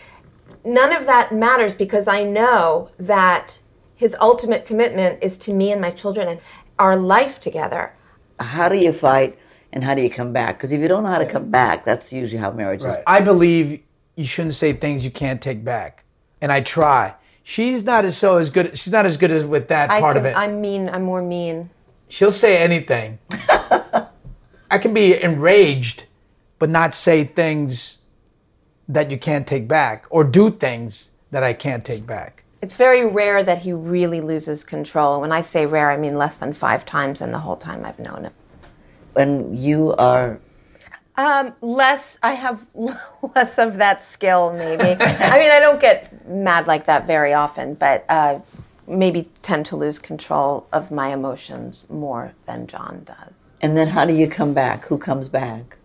None 0.64 0.94
of 0.94 1.06
that 1.08 1.34
matters 1.34 1.74
because 1.74 2.08
I 2.08 2.24
know 2.24 2.90
that 3.00 3.60
his 3.96 4.16
ultimate 4.20 4.66
commitment 4.66 5.24
is 5.24 5.38
to 5.40 5.54
me 5.54 5.72
and 5.72 5.82
my 5.82 5.92
children 5.92 6.28
and 6.28 6.42
our 6.78 6.96
life 6.96 7.40
together. 7.40 7.96
How 8.40 8.70
do 8.70 8.76
you 8.76 8.92
fight, 8.92 9.40
and 9.72 9.84
how 9.84 9.96
do 9.96 10.02
you 10.02 10.10
come 10.10 10.34
back? 10.34 10.58
Because 10.58 10.72
if 10.72 10.82
you 10.82 10.88
don't 10.88 11.04
know 11.04 11.10
how 11.10 11.20
to 11.20 11.26
come 11.26 11.50
back, 11.50 11.86
that's 11.86 12.12
usually 12.12 12.40
how 12.40 12.52
marriage 12.52 12.84
is. 12.84 12.98
I 13.08 13.22
believe 13.22 13.82
you 14.16 14.26
shouldn't 14.26 14.56
say 14.56 14.74
things 14.74 15.06
you 15.06 15.12
can't 15.12 15.42
take 15.42 15.64
back, 15.64 16.04
and 16.42 16.52
I 16.52 16.62
try. 16.62 17.16
She's 17.48 17.84
not 17.84 18.06
as 18.06 18.18
so 18.18 18.38
as 18.38 18.50
good. 18.50 18.78
She's 18.78 18.92
not 18.92 19.06
as 19.06 19.18
good 19.18 19.30
as 19.30 19.46
with 19.46 19.68
that 19.68 19.92
I 19.92 20.00
part 20.02 20.16
can, 20.16 20.26
of 20.26 20.32
it. 20.32 20.36
I'm 20.36 20.62
mean. 20.62 20.90
I'm 20.90 21.04
more 21.04 21.22
mean. 21.22 21.70
She'll 22.10 22.32
say 22.32 22.58
anything. 22.58 23.20
I 24.72 24.80
can 24.80 24.96
be 24.96 25.22
enraged, 25.22 26.06
but 26.58 26.72
not 26.72 26.96
say 26.96 27.24
things 27.24 28.00
that 28.88 29.12
you 29.12 29.20
can't 29.20 29.46
take 29.46 29.68
back, 29.68 30.06
or 30.10 30.24
do 30.24 30.50
things 30.50 31.12
that 31.30 31.44
I 31.44 31.54
can't 31.54 31.86
take 31.86 32.08
back. 32.08 32.44
It's 32.64 32.76
very 32.76 33.06
rare 33.06 33.44
that 33.44 33.60
he 33.60 33.74
really 33.74 34.22
loses 34.22 34.64
control. 34.64 35.22
When 35.22 35.32
I 35.32 35.42
say 35.42 35.68
rare, 35.68 35.92
I 35.92 35.98
mean 35.98 36.18
less 36.18 36.38
than 36.38 36.52
five 36.52 36.84
times 36.84 37.22
in 37.22 37.32
the 37.32 37.40
whole 37.40 37.58
time 37.58 37.86
I've 37.86 38.00
known 38.00 38.24
him. 38.24 38.34
When 39.14 39.56
you 39.56 39.94
are, 39.94 40.40
Um, 41.18 41.54
less. 41.62 42.18
I 42.22 42.34
have 42.34 42.60
less 43.36 43.58
of 43.58 43.78
that 43.78 44.04
skill, 44.04 44.54
maybe. 44.54 44.84
I 45.02 45.40
mean, 45.40 45.52
I 45.52 45.60
don't 45.60 45.80
get 45.80 46.28
mad 46.28 46.68
like 46.68 46.86
that 46.88 47.08
very 47.08 47.34
often, 47.34 47.74
but 47.76 48.06
uh, 48.10 48.40
maybe 48.88 49.30
tend 49.42 49.66
to 49.68 49.76
lose 49.76 49.98
control 50.00 50.68
of 50.74 50.92
my 50.92 51.10
emotions 51.10 51.86
more 51.90 52.34
than 52.46 52.68
John 52.68 53.04
does. 53.06 53.34
and 53.62 53.78
then 53.78 53.88
how 53.88 54.06
do 54.06 54.14
you 54.14 54.28
come 54.30 54.54
back? 54.54 54.86
Who 54.86 54.98
comes 54.98 55.30
back? 55.30 55.78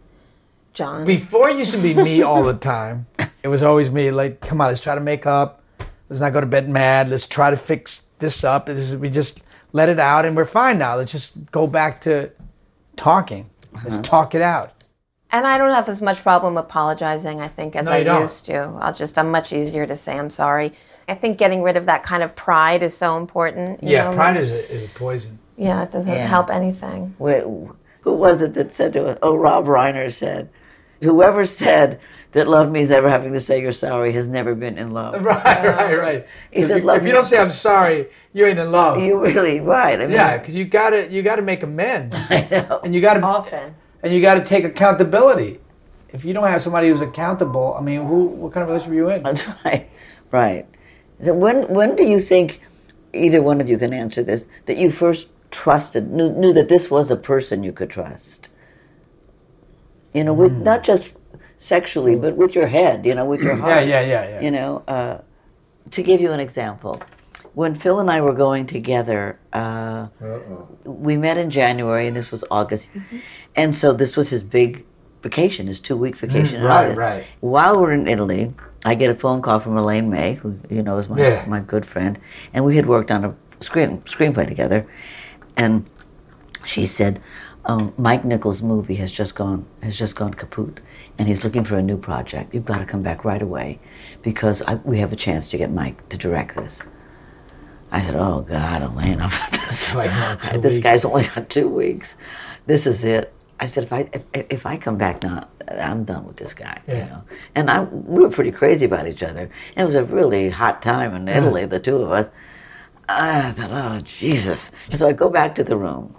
John. 0.75 1.05
Before 1.05 1.49
it 1.49 1.57
used 1.57 1.73
to 1.75 1.79
be 1.81 1.95
me 1.95 2.23
all 2.31 2.43
the 2.45 2.55
time. 2.55 3.07
It 3.43 3.49
was 3.49 3.63
always 3.63 3.91
me. 3.91 4.11
Like, 4.11 4.41
come 4.41 4.61
on, 4.61 4.69
let's 4.69 4.81
try 4.81 4.95
to 4.95 5.01
make 5.01 5.27
up. 5.27 5.63
Let's 6.09 6.21
not 6.21 6.33
go 6.33 6.41
to 6.41 6.47
bed 6.47 6.69
mad. 6.69 7.09
Let's 7.09 7.27
try 7.27 7.51
to 7.51 7.57
fix 7.57 8.03
this 8.19 8.45
up. 8.45 8.67
This 8.67 8.79
is, 8.81 8.97
we 8.97 9.11
just 9.11 9.43
let 9.73 9.89
it 9.89 9.99
out, 10.01 10.27
and 10.27 10.37
we're 10.37 10.45
fine 10.45 10.79
now. 10.79 10.97
Let's 10.97 11.13
just 11.13 11.33
go 11.53 11.67
back 11.67 12.01
to 12.03 12.31
talking. 12.97 13.49
Let's 13.85 13.99
talk 13.99 14.35
it 14.35 14.43
out. 14.43 14.73
And 15.33 15.47
I 15.47 15.59
don't 15.59 15.71
have 15.71 15.89
as 15.89 16.03
much 16.03 16.23
problem 16.23 16.57
apologizing, 16.57 17.41
I 17.41 17.49
think, 17.49 17.77
as 17.77 17.87
No, 17.87 17.93
I 17.93 18.03
don't. 18.03 18.23
used 18.23 18.47
to. 18.47 18.77
I'll 18.81 18.93
just, 18.95 19.17
I'm 19.17 19.31
much 19.31 19.53
easier 19.53 19.87
to 19.87 19.95
say 19.95 20.19
I'm 20.19 20.31
sorry. 20.31 20.73
I 21.09 21.15
think 21.15 21.39
getting 21.39 21.63
rid 21.63 21.77
of 21.77 21.87
that 21.87 22.03
kind 22.03 22.23
of 22.23 22.35
pride 22.35 22.83
is 22.83 22.97
so 22.97 23.17
important. 23.17 23.83
you 23.83 23.91
Yeah, 23.91 24.05
know? 24.11 24.13
pride 24.13 24.37
is 24.37 24.51
a, 24.51 24.73
is 24.73 24.85
a 24.91 24.95
poison. 24.99 25.39
Yeah, 25.57 25.83
it 25.83 25.91
doesn't 25.91 26.13
Yeah. 26.13 26.27
help 26.27 26.51
anything. 26.51 27.15
Wait, 27.19 27.43
who 27.43 28.13
was 28.13 28.43
it 28.43 28.55
that 28.55 28.77
said 28.77 28.93
to 28.95 29.09
us? 29.11 29.19
Oh, 29.23 29.35
Rob 29.37 29.67
Reiner 29.67 30.13
said, 30.13 30.49
"Whoever 31.03 31.45
said 31.47 32.01
that 32.33 32.49
love 32.49 32.71
means 32.71 32.91
ever 32.91 33.11
having 33.11 33.33
to 33.35 33.41
say 33.41 33.61
you're 33.61 33.73
sorry 33.73 34.13
has 34.13 34.27
never 34.27 34.55
been 34.55 34.79
in 34.79 34.93
love." 34.93 35.15
Right, 35.23 35.45
right, 35.65 35.99
right. 35.99 36.27
He 36.51 36.61
if, 36.63 36.69
said, 36.69 36.79
you, 36.81 36.87
"Love 36.87 36.99
if 36.99 37.03
you 37.07 37.13
don't 37.13 37.25
say 37.25 37.39
I'm 37.39 37.51
sorry, 37.51 38.07
you 38.33 38.47
ain't 38.47 38.59
in 38.59 38.73
love. 38.73 39.01
You 39.03 39.19
really 39.21 39.61
right? 39.61 40.01
I 40.01 40.07
mean, 40.07 40.15
yeah, 40.15 40.39
because 40.39 40.55
you 40.55 40.65
gotta 40.65 41.09
you 41.11 41.23
gotta 41.23 41.43
make 41.43 41.63
amends, 41.63 42.17
I 42.31 42.49
know. 42.51 42.81
and 42.83 42.95
you 42.95 43.01
gotta 43.03 43.21
Often. 43.21 43.75
And 44.03 44.13
you 44.13 44.21
gotta 44.21 44.45
take 44.45 44.65
accountability. 44.65 45.61
If 46.13 46.25
you 46.25 46.33
don't 46.33 46.49
have 46.49 46.63
somebody 46.63 46.89
who's 46.89 47.01
accountable, 47.01 47.77
I 47.79 47.83
mean, 47.83 48.05
who 48.07 48.25
what 48.25 48.53
kind 48.53 48.63
of 48.63 48.69
relationship 48.69 48.93
are 48.93 48.97
you 48.97 49.11
in? 49.11 49.23
That's 49.23 49.47
right, 49.65 49.89
right. 50.31 50.67
So 51.25 51.35
when 51.35 51.69
when 51.69 51.97
do 51.97 52.05
you 52.05 52.19
think 52.19 52.61
either 53.13 53.43
one 53.43 53.61
of 53.61 53.69
you 53.69 53.79
can 53.79 53.93
answer 53.93 54.23
this 54.23 54.47
that 54.67 54.77
you 54.77 54.91
first 54.91 55.29
trusted 55.51 56.11
knew 56.13 56.31
knew 56.31 56.53
that 56.53 56.69
this 56.69 56.91
was 56.91 57.11
a 57.11 57.17
person 57.17 57.63
you 57.63 57.73
could 57.73 57.91
trust? 57.91 58.49
You 60.15 60.25
know, 60.25 60.33
with 60.33 60.53
not 60.53 60.83
just 60.83 61.13
sexually, 61.59 62.17
but 62.17 62.37
with 62.37 62.57
your 62.57 62.67
head. 62.67 63.07
You 63.07 63.15
know, 63.15 63.25
with 63.25 63.43
your 63.43 63.55
heart. 63.61 63.71
Yeah, 63.71 63.81
yeah, 63.81 64.01
yeah, 64.01 64.29
yeah. 64.29 64.41
You 64.41 64.51
know, 64.51 64.83
uh, 64.89 65.19
to 65.93 66.03
give 66.03 66.21
you 66.21 66.33
an 66.33 66.41
example, 66.41 67.01
when 67.55 67.75
Phil 67.75 67.99
and 68.01 68.11
I 68.11 68.21
were 68.21 68.33
going 68.35 68.67
together, 68.67 69.39
uh, 69.53 70.07
we 70.85 71.17
met 71.17 71.37
in 71.37 71.51
January, 71.51 72.07
and 72.07 72.17
this 72.17 72.31
was 72.31 72.45
August, 72.51 72.89
and 73.57 73.75
so 73.75 73.93
this 73.93 74.17
was 74.17 74.31
his 74.31 74.43
big 74.43 74.85
vacation, 75.23 75.67
his 75.67 75.81
two-week 75.81 76.17
vacation. 76.17 76.57
in 76.57 76.63
Mm, 76.63 76.69
right, 76.69 76.85
August. 76.85 76.99
right. 76.99 77.25
While 77.41 77.81
we're 77.81 77.93
in 77.93 78.07
Italy, 78.09 78.53
I 78.85 78.95
get 78.95 79.11
a 79.11 79.15
phone 79.15 79.43
call 79.43 79.61
from 79.61 79.77
Elaine 79.77 80.09
May, 80.09 80.35
who 80.35 80.57
you 80.71 80.83
know 80.83 80.99
is 80.99 81.09
my 81.09 81.19
Yeah. 81.19 81.45
my 81.47 81.61
good 81.61 81.85
friend, 81.85 82.19
and 82.55 82.65
we 82.65 82.77
had 82.77 82.87
worked 82.87 83.11
on 83.11 83.25
a 83.25 83.35
screen 83.61 83.99
screenplay 84.07 84.47
together, 84.47 84.87
and 85.57 85.85
she 86.65 86.87
said, 86.87 87.21
um, 87.67 87.93
"Mike 87.99 88.25
Nichols' 88.25 88.63
movie 88.63 88.95
has 88.95 89.13
just 89.13 89.35
gone 89.35 89.67
has 89.83 89.97
just 89.99 90.17
gone 90.17 90.33
kaput, 90.35 90.81
and 91.19 91.29
he's 91.29 91.45
looking 91.45 91.65
for 91.65 91.77
a 91.77 91.83
new 91.83 91.99
project. 91.99 92.55
You've 92.55 92.65
got 92.65 92.79
to 92.79 92.87
come 92.87 93.03
back 93.03 93.25
right 93.25 93.43
away, 93.43 93.79
because 94.23 94.63
I, 94.63 94.75
we 94.85 95.01
have 95.01 95.13
a 95.13 95.17
chance 95.17 95.51
to 95.51 95.59
get 95.59 95.71
Mike 95.71 96.09
to 96.11 96.17
direct 96.17 96.57
this." 96.57 96.83
I 97.93 98.03
said, 98.03 98.15
"Oh 98.17 98.43
God, 98.49 98.83
Elaine, 98.83 99.21
I'm 99.21 99.31
this. 99.53 99.95
Like, 99.95 100.11
this 100.63 100.75
weeks. 100.75 100.83
guy's 100.83 101.05
only 101.05 101.25
got 101.35 101.49
two 101.49 101.69
weeks. 101.69 102.15
This 102.67 102.87
is 102.87 103.05
it." 103.05 103.33
I 103.59 103.67
said, 103.67 103.85
"If 103.85 103.93
I 103.93 104.09
if, 104.13 104.23
if 104.51 104.67
I 104.67 104.77
come 104.77 104.97
back 104.97 105.23
now, 105.23 105.49
I'm 105.69 106.05
done 106.05 106.27
with 106.27 106.37
this 106.37 106.55
guy." 106.55 106.81
You 106.87 106.95
Yeah. 106.95 107.07
know, 107.09 107.23
and 107.55 107.71
I 107.71 107.83
we 107.83 108.23
were 108.23 108.31
pretty 108.31 108.53
crazy 108.53 108.85
about 108.87 109.07
each 109.09 109.23
other. 109.23 109.51
It 109.77 109.85
was 109.85 109.95
a 109.95 110.05
really 110.05 110.51
hot 110.51 110.83
time 110.83 111.15
in 111.15 111.29
Italy, 111.29 111.67
the 111.67 111.81
two 111.81 111.97
of 111.97 112.13
us. 112.13 112.29
I 113.09 113.51
thought, 113.53 113.71
oh 113.73 114.01
Jesus! 114.03 114.71
So 114.97 115.09
I 115.09 115.13
go 115.13 115.29
back 115.29 115.57
to 115.57 115.65
the 115.65 115.77
room, 115.77 116.15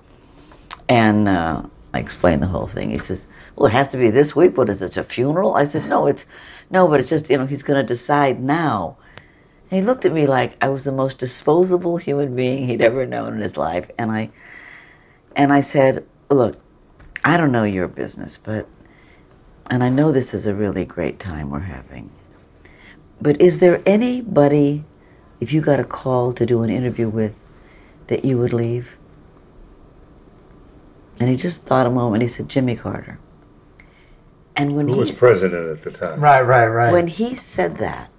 and 0.90 1.30
uh, 1.30 1.64
I 1.94 2.00
explain 2.00 2.42
the 2.42 2.48
whole 2.48 2.68
thing. 2.68 2.92
He 2.92 2.98
says, 2.98 3.28
"Well, 3.56 3.68
it 3.68 3.72
has 3.72 3.88
to 3.90 3.98
be 3.98 4.10
this 4.10 4.36
week. 4.36 4.58
What 4.58 4.70
is 4.70 4.82
it? 4.82 4.98
A 4.98 5.04
funeral?" 5.06 5.56
I 5.56 5.64
said, 5.64 5.88
"No, 5.88 6.06
it's 6.08 6.26
no, 6.70 6.88
but 6.88 7.00
it's 7.00 7.10
just 7.10 7.30
you 7.30 7.38
know 7.38 7.46
he's 7.46 7.64
going 7.64 7.80
to 7.80 7.88
decide 7.88 8.42
now." 8.42 8.98
And 9.72 9.80
he 9.80 9.86
looked 9.86 10.06
at 10.06 10.12
me 10.12 10.28
like 10.28 10.58
I 10.62 10.68
was 10.68 10.84
the 10.84 10.92
most 10.92 11.18
disposable 11.18 11.98
human 11.98 12.36
being 12.36 12.68
he'd 12.68 12.82
ever 12.82 13.06
known 13.06 13.36
in 13.36 13.40
his 13.40 13.56
life, 13.56 13.90
and 13.98 14.12
I 14.12 14.30
and 15.36 15.54
I 15.54 15.62
said, 15.62 16.06
"Look, 16.30 16.60
I 17.24 17.38
don't 17.38 17.54
know 17.54 17.64
your 17.64 17.88
business, 17.88 18.38
but 18.38 18.68
and 19.72 19.84
I 19.84 19.90
know 19.90 20.12
this 20.12 20.34
is 20.34 20.46
a 20.46 20.54
really 20.54 20.84
great 20.84 21.18
time 21.18 21.50
we're 21.50 21.62
having. 21.62 22.12
But 23.22 23.40
is 23.40 23.60
there 23.60 23.82
anybody, 23.86 24.84
if 25.40 25.54
you 25.54 25.62
got 25.62 25.80
a 25.80 25.86
call 25.86 26.34
to 26.34 26.46
do 26.46 26.64
an 26.64 26.70
interview 26.70 27.08
with, 27.08 27.36
that 28.08 28.26
you 28.26 28.38
would 28.38 28.52
leave? 28.52 28.98
And 31.20 31.30
he 31.30 31.38
just 31.38 31.64
thought 31.64 31.88
a 31.88 31.90
moment. 31.90 32.24
He 32.24 32.28
said, 32.28 32.50
Jimmy 32.50 32.76
Carter. 32.76 33.20
And 34.56 34.76
when 34.76 34.88
Who 34.88 34.96
he 34.96 35.00
was 35.00 35.12
president 35.12 35.78
at 35.78 35.84
the 35.84 35.92
time? 35.92 36.20
Right, 36.20 36.42
right, 36.42 36.68
right. 36.68 36.92
when 36.92 37.08
he 37.08 37.36
said 37.36 37.78
that, 37.78 38.12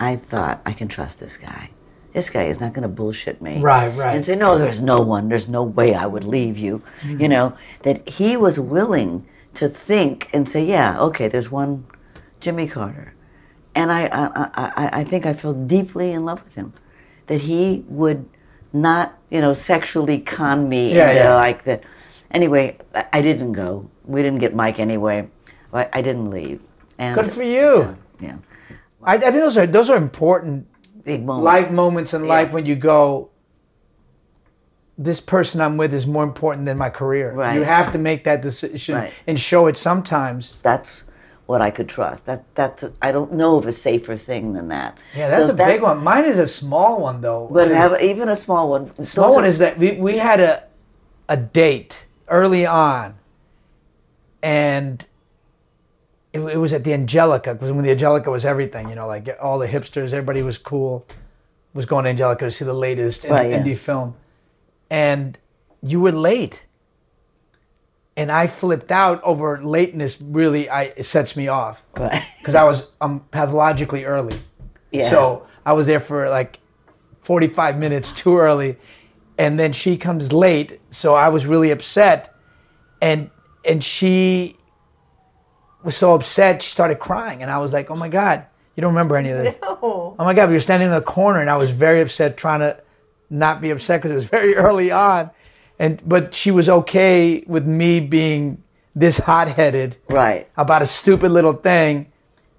I 0.00 0.16
thought 0.16 0.60
I 0.66 0.72
can 0.72 0.88
trust 0.88 1.20
this 1.20 1.36
guy. 1.36 1.70
This 2.12 2.28
guy 2.28 2.44
is 2.44 2.60
not 2.60 2.72
going 2.74 2.82
to 2.82 2.88
bullshit 2.88 3.40
me. 3.40 3.58
Right, 3.60 3.88
right. 3.88 4.14
And 4.14 4.24
say, 4.24 4.36
no, 4.36 4.58
there's 4.58 4.80
no 4.82 5.00
one. 5.00 5.28
There's 5.28 5.48
no 5.48 5.62
way 5.62 5.94
I 5.94 6.04
would 6.06 6.24
leave 6.24 6.58
you. 6.58 6.82
Mm-hmm. 7.02 7.20
You 7.22 7.28
know 7.28 7.56
that 7.84 8.06
he 8.08 8.36
was 8.36 8.60
willing 8.60 9.26
to 9.54 9.68
think 9.68 10.28
and 10.32 10.48
say, 10.48 10.64
yeah, 10.64 10.98
okay, 11.00 11.28
there's 11.28 11.50
one, 11.50 11.86
Jimmy 12.40 12.66
Carter, 12.66 13.14
and 13.74 13.90
I, 13.92 14.06
I, 14.06 14.50
I, 14.54 15.00
I- 15.00 15.04
think 15.04 15.24
I 15.26 15.32
fell 15.32 15.52
deeply 15.54 16.12
in 16.12 16.24
love 16.24 16.42
with 16.44 16.54
him. 16.54 16.72
That 17.28 17.42
he 17.42 17.84
would 17.88 18.28
not, 18.72 19.16
you 19.30 19.40
know, 19.40 19.54
sexually 19.54 20.18
con 20.18 20.68
me 20.68 20.94
Yeah, 20.94 21.10
into 21.10 21.22
yeah. 21.24 21.34
like 21.34 21.64
that. 21.64 21.82
Anyway, 22.30 22.76
I, 23.12 23.22
didn't 23.22 23.52
go. 23.52 23.90
We 24.04 24.22
didn't 24.22 24.40
get 24.40 24.54
Mike 24.54 24.78
anyway. 24.80 25.28
I, 25.72 25.88
I 25.92 26.02
didn't 26.02 26.30
leave. 26.30 26.60
And 26.98 27.14
Good 27.14 27.30
for 27.32 27.42
you. 27.42 27.96
yeah, 28.20 28.36
I, 29.04 29.14
I 29.16 29.18
think 29.18 29.34
those 29.34 29.56
are 29.56 29.66
those 29.66 29.90
are 29.90 29.96
important 29.96 30.66
big 31.04 31.24
moment. 31.24 31.44
life 31.44 31.70
moments 31.70 32.14
in 32.14 32.26
life 32.26 32.52
when 32.52 32.66
you 32.66 32.76
go. 32.76 33.28
This 34.98 35.20
person 35.20 35.60
I'm 35.60 35.76
with 35.78 35.92
is 35.94 36.06
more 36.06 36.22
important 36.22 36.66
than 36.66 36.76
my 36.78 36.90
career. 36.90 37.32
Right. 37.32 37.54
You 37.56 37.62
have 37.62 37.92
to 37.92 37.98
make 37.98 38.24
that 38.24 38.42
decision 38.42 38.96
Right. 38.96 39.12
and 39.26 39.40
show 39.40 39.66
it 39.66 39.76
sometimes. 39.78 40.60
That's 40.60 41.04
what 41.46 41.60
I 41.62 41.70
could 41.70 41.88
trust. 41.88 42.26
That 42.26 42.44
that's 42.54 42.84
I 43.00 43.10
don't 43.10 43.32
know 43.32 43.56
of 43.56 43.66
a 43.66 43.72
safer 43.72 44.16
thing 44.16 44.52
than 44.52 44.68
that. 44.68 44.98
Yeah, 45.16 45.30
that's 45.30 45.46
So 45.46 45.52
a 45.52 45.56
big 45.56 45.82
one. 45.82 46.04
Mine 46.04 46.26
is 46.26 46.38
a 46.38 46.46
small 46.46 47.00
one 47.00 47.20
though. 47.22 47.48
But 47.50 47.70
have 47.70 48.00
even 48.02 48.28
a 48.28 48.36
small 48.36 48.68
one. 48.70 48.92
small 49.04 49.34
one 49.34 49.44
are- 49.44 49.48
is 49.48 49.58
that 49.58 49.78
we, 49.78 49.92
we 49.92 50.18
had 50.18 50.40
a 50.40 50.64
a 51.28 51.36
date 51.36 52.06
early 52.28 52.66
on, 52.66 53.14
and 54.42 55.04
it, 56.32 56.40
it 56.40 56.56
was 56.56 56.72
at 56.72 56.84
the 56.84 56.92
Angelika 56.94 57.54
because 57.54 57.72
when 57.72 57.84
the 57.84 57.90
Angelika 57.90 58.30
was 58.30 58.44
everything, 58.44 58.88
you 58.88 58.94
know, 58.94 59.06
like 59.06 59.28
all 59.40 59.58
the 59.58 59.68
hipsters, 59.68 60.12
everybody 60.12 60.42
was 60.42 60.58
cool, 60.58 61.06
was 61.74 61.86
going 61.86 62.04
to 62.04 62.10
Angelika 62.10 62.44
to 62.46 62.50
see 62.50 62.64
the 62.64 62.72
latest 62.74 63.24
in- 63.24 63.32
yeah. 63.32 63.58
indie 63.62 63.76
film, 63.76 64.14
and 64.90 65.38
you 65.82 66.00
were 66.00 66.12
late. 66.12 66.64
And 68.14 68.30
I 68.30 68.46
flipped 68.46 68.92
out 68.92 69.22
over 69.22 69.62
lateness. 69.64 70.20
Really, 70.20 70.68
I 70.68 70.82
it 70.96 71.04
sets 71.06 71.34
me 71.34 71.48
off 71.48 71.82
Right. 71.96 72.22
because 72.38 72.54
I 72.54 72.64
was 72.64 72.88
um, 73.00 73.24
pathologically 73.30 74.04
early. 74.04 74.42
Yeah. 74.90 75.08
So 75.08 75.46
I 75.64 75.72
was 75.72 75.86
there 75.86 76.00
for 76.00 76.28
like 76.28 76.58
45 77.22 77.78
minutes 77.78 78.12
too 78.12 78.36
early, 78.36 78.76
and 79.38 79.58
then 79.58 79.72
she 79.72 79.96
comes 79.96 80.30
late. 80.30 80.78
So 80.90 81.14
I 81.14 81.28
was 81.30 81.46
really 81.46 81.70
upset, 81.70 82.34
and 83.00 83.30
and 83.64 83.82
she 83.82 84.56
was 85.82 85.96
so 85.96 86.14
upset 86.14 86.62
she 86.62 86.70
started 86.70 86.98
crying, 86.98 87.42
and 87.42 87.50
I 87.50 87.58
was 87.58 87.72
like, 87.72 87.90
oh 87.90 87.96
my 87.96 88.08
god, 88.08 88.46
you 88.76 88.80
don't 88.80 88.92
remember 88.92 89.16
any 89.16 89.30
of 89.30 89.38
this? 89.38 89.58
Oh. 89.84 90.14
Oh 90.18 90.24
my 90.24 90.32
god, 90.34 90.48
we 90.48 90.54
were 90.54 90.60
standing 90.60 90.88
in 90.88 90.94
the 90.94 91.00
corner, 91.00 91.40
and 91.40 91.50
I 91.50 91.56
was 91.56 91.70
very 91.70 92.00
upset, 92.00 92.36
trying 92.36 92.60
to 92.60 92.76
not 93.30 93.60
be 93.60 93.70
upset 93.70 94.00
because 94.00 94.12
it 94.12 94.14
was 94.14 94.26
very 94.40 94.54
early 94.54 94.90
on, 94.92 95.30
and 95.78 96.00
but 96.08 96.34
she 96.34 96.50
was 96.50 96.68
okay 96.68 97.42
with 97.46 97.66
me 97.66 98.00
being 98.00 98.62
this 98.94 99.18
hot-headed 99.18 99.96
right. 100.10 100.48
about 100.56 100.82
a 100.82 100.86
stupid 100.86 101.32
little 101.32 101.54
thing. 101.54 102.12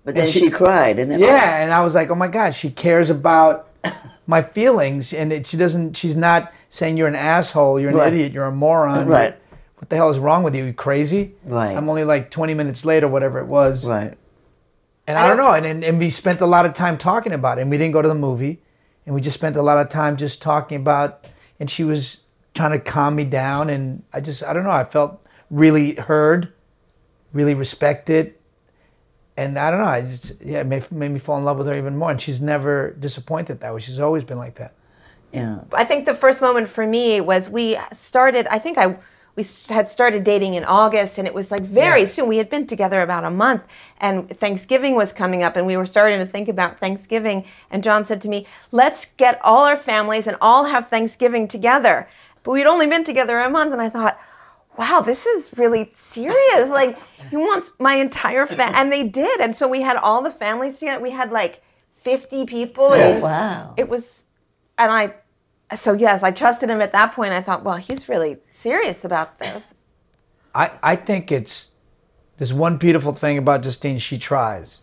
But 0.04 0.16
then 0.16 0.28
she- 0.28 0.40
she, 0.40 0.50
cried, 0.50 1.00
and 1.00 1.10
then 1.12 1.20
Yeah, 1.20 1.62
and 1.64 1.72
I 1.72 1.82
was 1.84 1.96
like, 1.96 2.10
oh 2.10 2.16
my 2.16 2.28
god, 2.28 2.56
she 2.56 2.70
cares 2.72 3.10
about 3.10 3.70
my 4.28 4.42
feelings, 4.42 5.14
and 5.14 5.32
it, 5.32 5.48
she 5.48 5.56
doesn't. 5.58 5.96
She's 5.96 6.18
not 6.18 6.52
saying 6.72 6.98
you're 6.98 7.08
an 7.08 7.16
asshole, 7.16 7.80
you're 7.80 7.92
an 7.92 7.96
Right. 7.96 8.12
idiot, 8.14 8.32
you're 8.34 8.46
a 8.46 8.52
moron. 8.52 9.08
Right. 9.08 9.38
What 9.84 9.90
the 9.90 9.98
hell 9.98 10.10
is 10.10 10.18
wrong 10.18 10.44
with 10.44 10.56
you? 10.56 10.64
You 10.64 10.72
crazy? 10.72 11.34
Right. 11.44 11.76
I'm 11.76 11.90
only 11.90 12.06
like 12.06 12.32
20 12.32 12.54
minutes 12.54 12.86
late 12.86 13.04
or 13.04 13.10
whatever 13.10 13.40
it 13.40 13.48
was. 13.48 13.86
right. 13.86 14.18
And 15.06 15.18
I 15.18 15.28
don't 15.28 15.36
know. 15.36 15.52
And, 15.52 15.66
and 15.66 15.84
and 15.84 16.00
we 16.00 16.10
spent 16.10 16.40
a 16.40 16.46
lot 16.46 16.66
of 16.66 16.74
time 16.74 16.98
talking 16.98 17.34
about 17.34 17.58
it. 17.58 17.64
And 17.64 17.70
we 17.70 17.78
didn't 17.78 17.92
go 17.92 18.02
to 18.02 18.08
the 18.08 18.16
movie, 18.16 18.62
and 19.06 19.14
we 19.14 19.20
just 19.20 19.38
spent 19.38 19.58
a 19.58 19.62
lot 19.62 19.78
of 19.78 19.90
time 19.90 20.16
just 20.16 20.42
talking 20.42 20.78
about. 20.78 21.26
And 21.60 21.70
she 21.70 21.84
was 21.84 22.22
trying 22.54 22.72
to 22.72 22.80
calm 22.80 23.14
me 23.14 23.26
down, 23.26 23.70
and 23.70 24.04
I 24.14 24.22
just 24.22 24.42
I 24.42 24.54
don't 24.54 24.64
know. 24.64 24.70
I 24.70 24.86
felt 24.86 25.22
really 25.50 25.96
heard, 25.96 26.54
really 27.34 27.54
respected, 27.56 28.36
and 29.36 29.60
I 29.60 29.70
don't 29.70 29.82
know. 29.82 29.86
I 29.86 30.02
just 30.04 30.42
yeah, 30.42 30.62
it 30.62 30.68
made, 30.68 30.90
made 30.90 31.12
me 31.12 31.20
fall 31.20 31.38
in 31.38 31.44
love 31.44 31.58
with 31.58 31.68
her 31.68 31.78
even 31.78 31.98
more. 31.98 32.10
And 32.10 32.22
she's 32.22 32.40
never 32.40 32.92
disappointed 32.92 33.60
that 33.60 33.74
way. 33.74 33.82
She's 33.82 34.00
always 34.00 34.24
been 34.24 34.38
like 34.38 34.56
that. 34.56 34.74
Yeah. 35.34 35.60
I 35.74 35.84
think 35.84 36.06
the 36.06 36.14
first 36.16 36.42
moment 36.42 36.70
for 36.70 36.88
me 36.88 37.20
was 37.20 37.50
we 37.50 37.78
started. 37.92 38.48
I 38.48 38.58
think 38.58 38.78
I 38.78 38.96
we 39.36 39.44
had 39.70 39.88
started 39.88 40.24
dating 40.24 40.54
in 40.54 40.64
August, 40.64 41.18
and 41.18 41.28
it 41.28 41.34
was 41.34 41.50
like 41.50 41.64
very 41.64 42.02
Yeah. 42.02 42.06
soon. 42.08 42.28
We 42.28 42.38
had 42.38 42.50
been 42.50 42.68
together 42.68 43.02
about 43.02 43.24
a 43.24 43.32
month, 43.32 43.64
and 44.00 44.30
Thanksgiving 44.40 44.96
was 44.96 45.12
coming 45.12 45.42
up, 45.44 45.56
and 45.56 45.66
we 45.66 45.76
were 45.76 45.88
starting 45.88 46.20
to 46.20 46.26
think 46.26 46.48
about 46.48 46.80
Thanksgiving. 46.80 47.46
And 47.72 47.84
John 47.84 48.06
said 48.06 48.22
to 48.22 48.30
me, 48.30 48.46
"Let's 48.72 49.06
get 49.18 49.40
all 49.44 49.66
our 49.66 49.76
families 49.76 50.28
and 50.28 50.38
all 50.40 50.66
have 50.66 50.88
Thanksgiving 50.88 51.48
together." 51.48 52.08
But 52.44 52.52
we'd 52.52 52.68
only 52.68 52.86
been 52.88 53.04
together 53.04 53.40
a 53.40 53.50
month, 53.50 53.74
and 53.74 53.82
I 53.82 53.90
thought. 53.90 54.20
wow, 54.76 55.02
this 55.02 55.28
is 55.28 55.56
really 55.56 55.94
serious. 55.96 56.68
Like, 56.68 56.98
he 57.30 57.38
wants 57.38 57.74
my 57.78 57.94
entire 57.94 58.48
family. 58.48 58.74
And 58.76 58.92
they 58.92 59.04
did. 59.04 59.40
And 59.40 59.56
so 59.56 59.68
we 59.68 59.82
had 59.84 59.98
all 59.98 60.24
the 60.24 60.32
families 60.32 60.80
together. 60.80 61.00
We 61.00 61.12
had 61.12 61.32
like 61.32 61.62
50 62.02 62.48
people. 62.48 62.92
And 62.92 63.18
oh, 63.18 63.20
Wow. 63.20 63.74
It 63.78 63.88
was, 63.88 64.26
and 64.80 64.92
I, 64.92 65.14
so 65.76 65.94
yes, 65.94 66.24
I 66.24 66.32
trusted 66.32 66.70
him 66.70 66.82
at 66.82 66.92
that 66.94 67.14
point. 67.14 67.34
I 67.34 67.42
thought, 67.42 67.64
well, 67.64 67.78
he's 67.78 68.08
really 68.10 68.38
serious 68.52 69.04
about 69.06 69.40
this. 69.40 69.74
I, 70.56 70.72
I 70.84 70.96
think 70.96 71.32
it's 71.32 71.68
there's 72.38 72.54
one 72.54 72.78
beautiful 72.78 73.14
thing 73.14 73.38
about 73.38 73.62
Justine. 73.64 74.00
She 74.00 74.18
tries. 74.18 74.82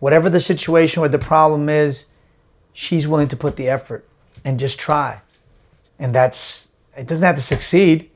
Whatever 0.00 0.28
the 0.28 0.40
situation, 0.40 1.00
what 1.00 1.12
the 1.12 1.18
problem 1.18 1.68
is, 1.68 2.06
she's 2.72 3.06
willing 3.08 3.28
to 3.28 3.36
put 3.36 3.56
the 3.56 3.68
effort 3.68 4.06
and 4.44 4.58
just 4.60 4.78
try. 4.78 5.20
And 5.98 6.14
that's 6.14 6.68
it. 6.96 7.06
Doesn't 7.06 7.24
have 7.24 7.36
to 7.36 7.42
succeed 7.42 8.10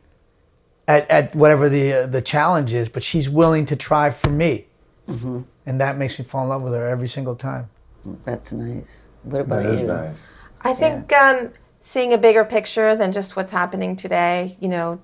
at, 0.87 1.09
at 1.11 1.35
whatever 1.35 1.69
the 1.69 1.93
uh, 1.93 2.07
the 2.07 2.21
challenge 2.23 2.73
is, 2.73 2.89
but 2.89 3.03
she's 3.05 3.29
willing 3.29 3.65
to 3.67 3.77
try 3.77 4.11
for 4.11 4.31
me, 4.31 4.67
and 5.07 5.81
that 5.81 5.97
makes 5.97 6.19
me 6.19 6.25
fall 6.25 6.43
in 6.43 6.49
love 6.49 6.63
with 6.63 6.73
her 6.73 6.87
every 6.87 7.09
single 7.09 7.37
time. 7.37 7.71
That's 8.25 8.53
nice. 8.53 9.05
What 9.23 9.43
about 9.43 9.63
That 9.63 9.73
you? 9.73 9.79
is 9.79 9.83
nice. 9.83 10.17
I 10.63 10.75
think 10.75 11.13
um, 11.13 11.51
seeing 11.89 12.13
a 12.13 12.19
bigger 12.19 12.45
picture 12.45 12.95
than 12.95 13.13
just 13.13 13.35
what's 13.35 13.51
happening 13.51 13.97
today, 13.97 14.59
you 14.61 14.69
know, 14.69 15.01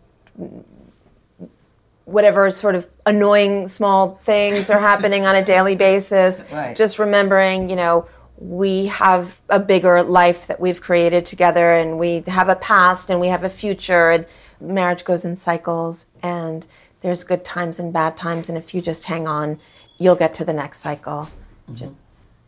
whatever 2.04 2.50
sort 2.50 2.74
of 2.74 2.86
annoying 3.06 3.66
small 3.68 4.20
things 4.26 4.68
are 4.68 4.78
happening 4.78 5.24
on 5.24 5.34
a 5.34 5.42
daily 5.42 5.74
basis, 5.88 6.42
Right. 6.52 6.76
just 6.76 6.98
remembering, 6.98 7.70
you 7.70 7.76
know, 7.76 8.06
we 8.36 8.84
have 8.86 9.40
a 9.48 9.58
bigger 9.58 10.02
life 10.02 10.46
that 10.46 10.60
we've 10.60 10.82
created 10.82 11.24
together 11.24 11.72
and 11.72 11.98
we 11.98 12.22
have 12.26 12.50
a 12.50 12.56
past 12.56 13.08
and 13.08 13.18
we 13.18 13.28
have 13.28 13.44
a 13.44 13.48
future 13.48 14.10
and 14.10 14.26
marriage 14.60 15.06
goes 15.06 15.24
in 15.24 15.38
cycles 15.38 16.04
and 16.22 16.66
there's 17.00 17.24
good 17.24 17.46
times 17.46 17.78
and 17.78 17.94
bad 17.94 18.14
times 18.14 18.50
and 18.50 18.58
if 18.58 18.74
you 18.74 18.82
just 18.82 19.04
hang 19.04 19.26
on, 19.26 19.58
you'll 19.96 20.16
get 20.16 20.34
to 20.34 20.44
the 20.44 20.52
next 20.52 20.80
cycle. 20.80 21.30
Mm-hmm. 21.66 21.76
Just 21.76 21.94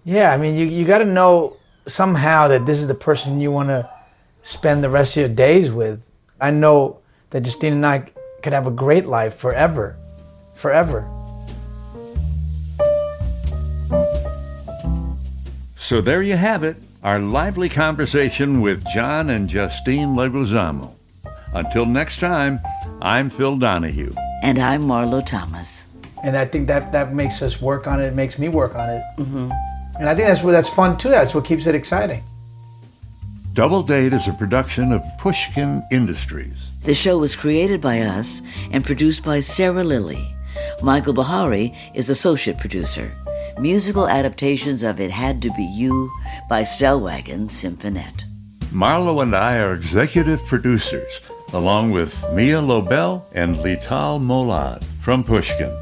Yeah, 0.04 0.30
I 0.30 0.36
mean, 0.36 0.56
you, 0.56 0.66
you 0.66 0.84
got 0.84 0.98
to 0.98 1.06
know 1.06 1.56
somehow 1.88 2.48
that 2.48 2.66
this 2.66 2.80
is 2.80 2.86
the 2.86 2.94
person 2.94 3.40
you 3.40 3.50
want 3.50 3.70
to 3.70 3.95
spend 4.46 4.82
the 4.82 4.88
rest 4.88 5.16
of 5.16 5.20
your 5.20 5.28
days 5.28 5.70
with. 5.70 6.00
I 6.40 6.52
know 6.52 7.00
that 7.30 7.42
Justine 7.42 7.72
and 7.72 7.86
I 7.86 8.04
could 8.42 8.52
have 8.52 8.66
a 8.66 8.70
great 8.70 9.06
life 9.06 9.34
forever, 9.34 9.96
forever. 10.54 11.10
So 15.76 16.00
there 16.00 16.22
you 16.22 16.36
have 16.36 16.62
it, 16.64 16.76
our 17.02 17.18
lively 17.18 17.68
conversation 17.68 18.60
with 18.60 18.84
John 18.86 19.30
and 19.30 19.48
Justine 19.48 20.14
Leguizamo. 20.14 20.92
Until 21.52 21.86
next 21.86 22.20
time, 22.20 22.60
I'm 23.00 23.30
Phil 23.30 23.56
Donahue. 23.56 24.12
And 24.42 24.58
I'm 24.58 24.82
Marlo 24.82 25.24
Thomas. 25.24 25.86
And 26.22 26.36
I 26.36 26.44
think 26.44 26.68
that 26.68 26.92
that 26.92 27.14
makes 27.14 27.42
us 27.42 27.60
work 27.60 27.86
on 27.86 28.00
it. 28.00 28.06
It 28.06 28.14
makes 28.14 28.38
me 28.38 28.48
work 28.48 28.74
on 28.74 28.90
it. 28.90 29.02
Mm-hmm. 29.18 29.50
And 29.98 30.08
I 30.08 30.14
think 30.14 30.28
that's 30.28 30.42
what 30.42 30.52
that's 30.52 30.68
fun 30.68 30.98
too. 30.98 31.08
That's 31.08 31.34
what 31.34 31.44
keeps 31.44 31.66
it 31.66 31.74
exciting. 31.74 32.22
Double 33.56 33.82
Date 33.82 34.12
is 34.12 34.28
a 34.28 34.34
production 34.34 34.92
of 34.92 35.02
Pushkin 35.16 35.82
Industries. 35.90 36.72
The 36.82 36.94
show 36.94 37.16
was 37.16 37.34
created 37.34 37.80
by 37.80 38.00
us 38.00 38.42
and 38.70 38.84
produced 38.84 39.24
by 39.24 39.40
Sarah 39.40 39.82
Lilly. 39.82 40.36
Michael 40.82 41.14
Bahari 41.14 41.74
is 41.94 42.10
associate 42.10 42.58
producer. 42.58 43.10
Musical 43.58 44.10
adaptations 44.10 44.82
of 44.82 45.00
It 45.00 45.10
Had 45.10 45.40
to 45.40 45.50
Be 45.54 45.64
You 45.64 46.12
by 46.50 46.64
Stellwagen 46.64 47.48
Symphonette. 47.48 48.24
Marlo 48.74 49.22
and 49.22 49.34
I 49.34 49.56
are 49.56 49.72
executive 49.72 50.44
producers, 50.44 51.22
along 51.54 51.92
with 51.92 52.14
Mia 52.34 52.60
Lobel 52.60 53.24
and 53.32 53.56
Lital 53.56 54.20
Molad 54.20 54.84
from 55.00 55.24
Pushkin. 55.24 55.74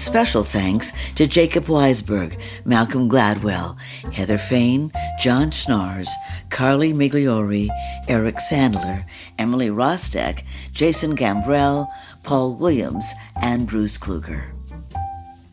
Special 0.00 0.44
thanks 0.44 0.92
to 1.16 1.26
Jacob 1.26 1.64
Weisberg, 1.64 2.40
Malcolm 2.64 3.06
Gladwell, 3.06 3.76
Heather 4.14 4.38
Fain, 4.38 4.90
John 5.20 5.50
Schnars, 5.50 6.08
Carly 6.48 6.94
Migliori, 6.94 7.68
Eric 8.08 8.36
Sandler, 8.36 9.04
Emily 9.38 9.68
Rostek, 9.68 10.42
Jason 10.72 11.14
Gambrell, 11.14 11.86
Paul 12.22 12.54
Williams, 12.54 13.12
and 13.42 13.66
Bruce 13.66 13.98
Kluger. 13.98 14.42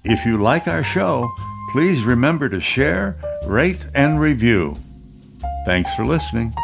If 0.05 0.25
you 0.25 0.41
like 0.41 0.65
our 0.65 0.83
show, 0.83 1.29
please 1.73 2.03
remember 2.03 2.47
to 2.47 2.62
share, 2.62 3.17
rate, 3.45 3.86
and 3.93 4.17
review. 4.17 4.77
Thanks 5.65 5.93
for 5.93 6.05
listening. 6.05 6.55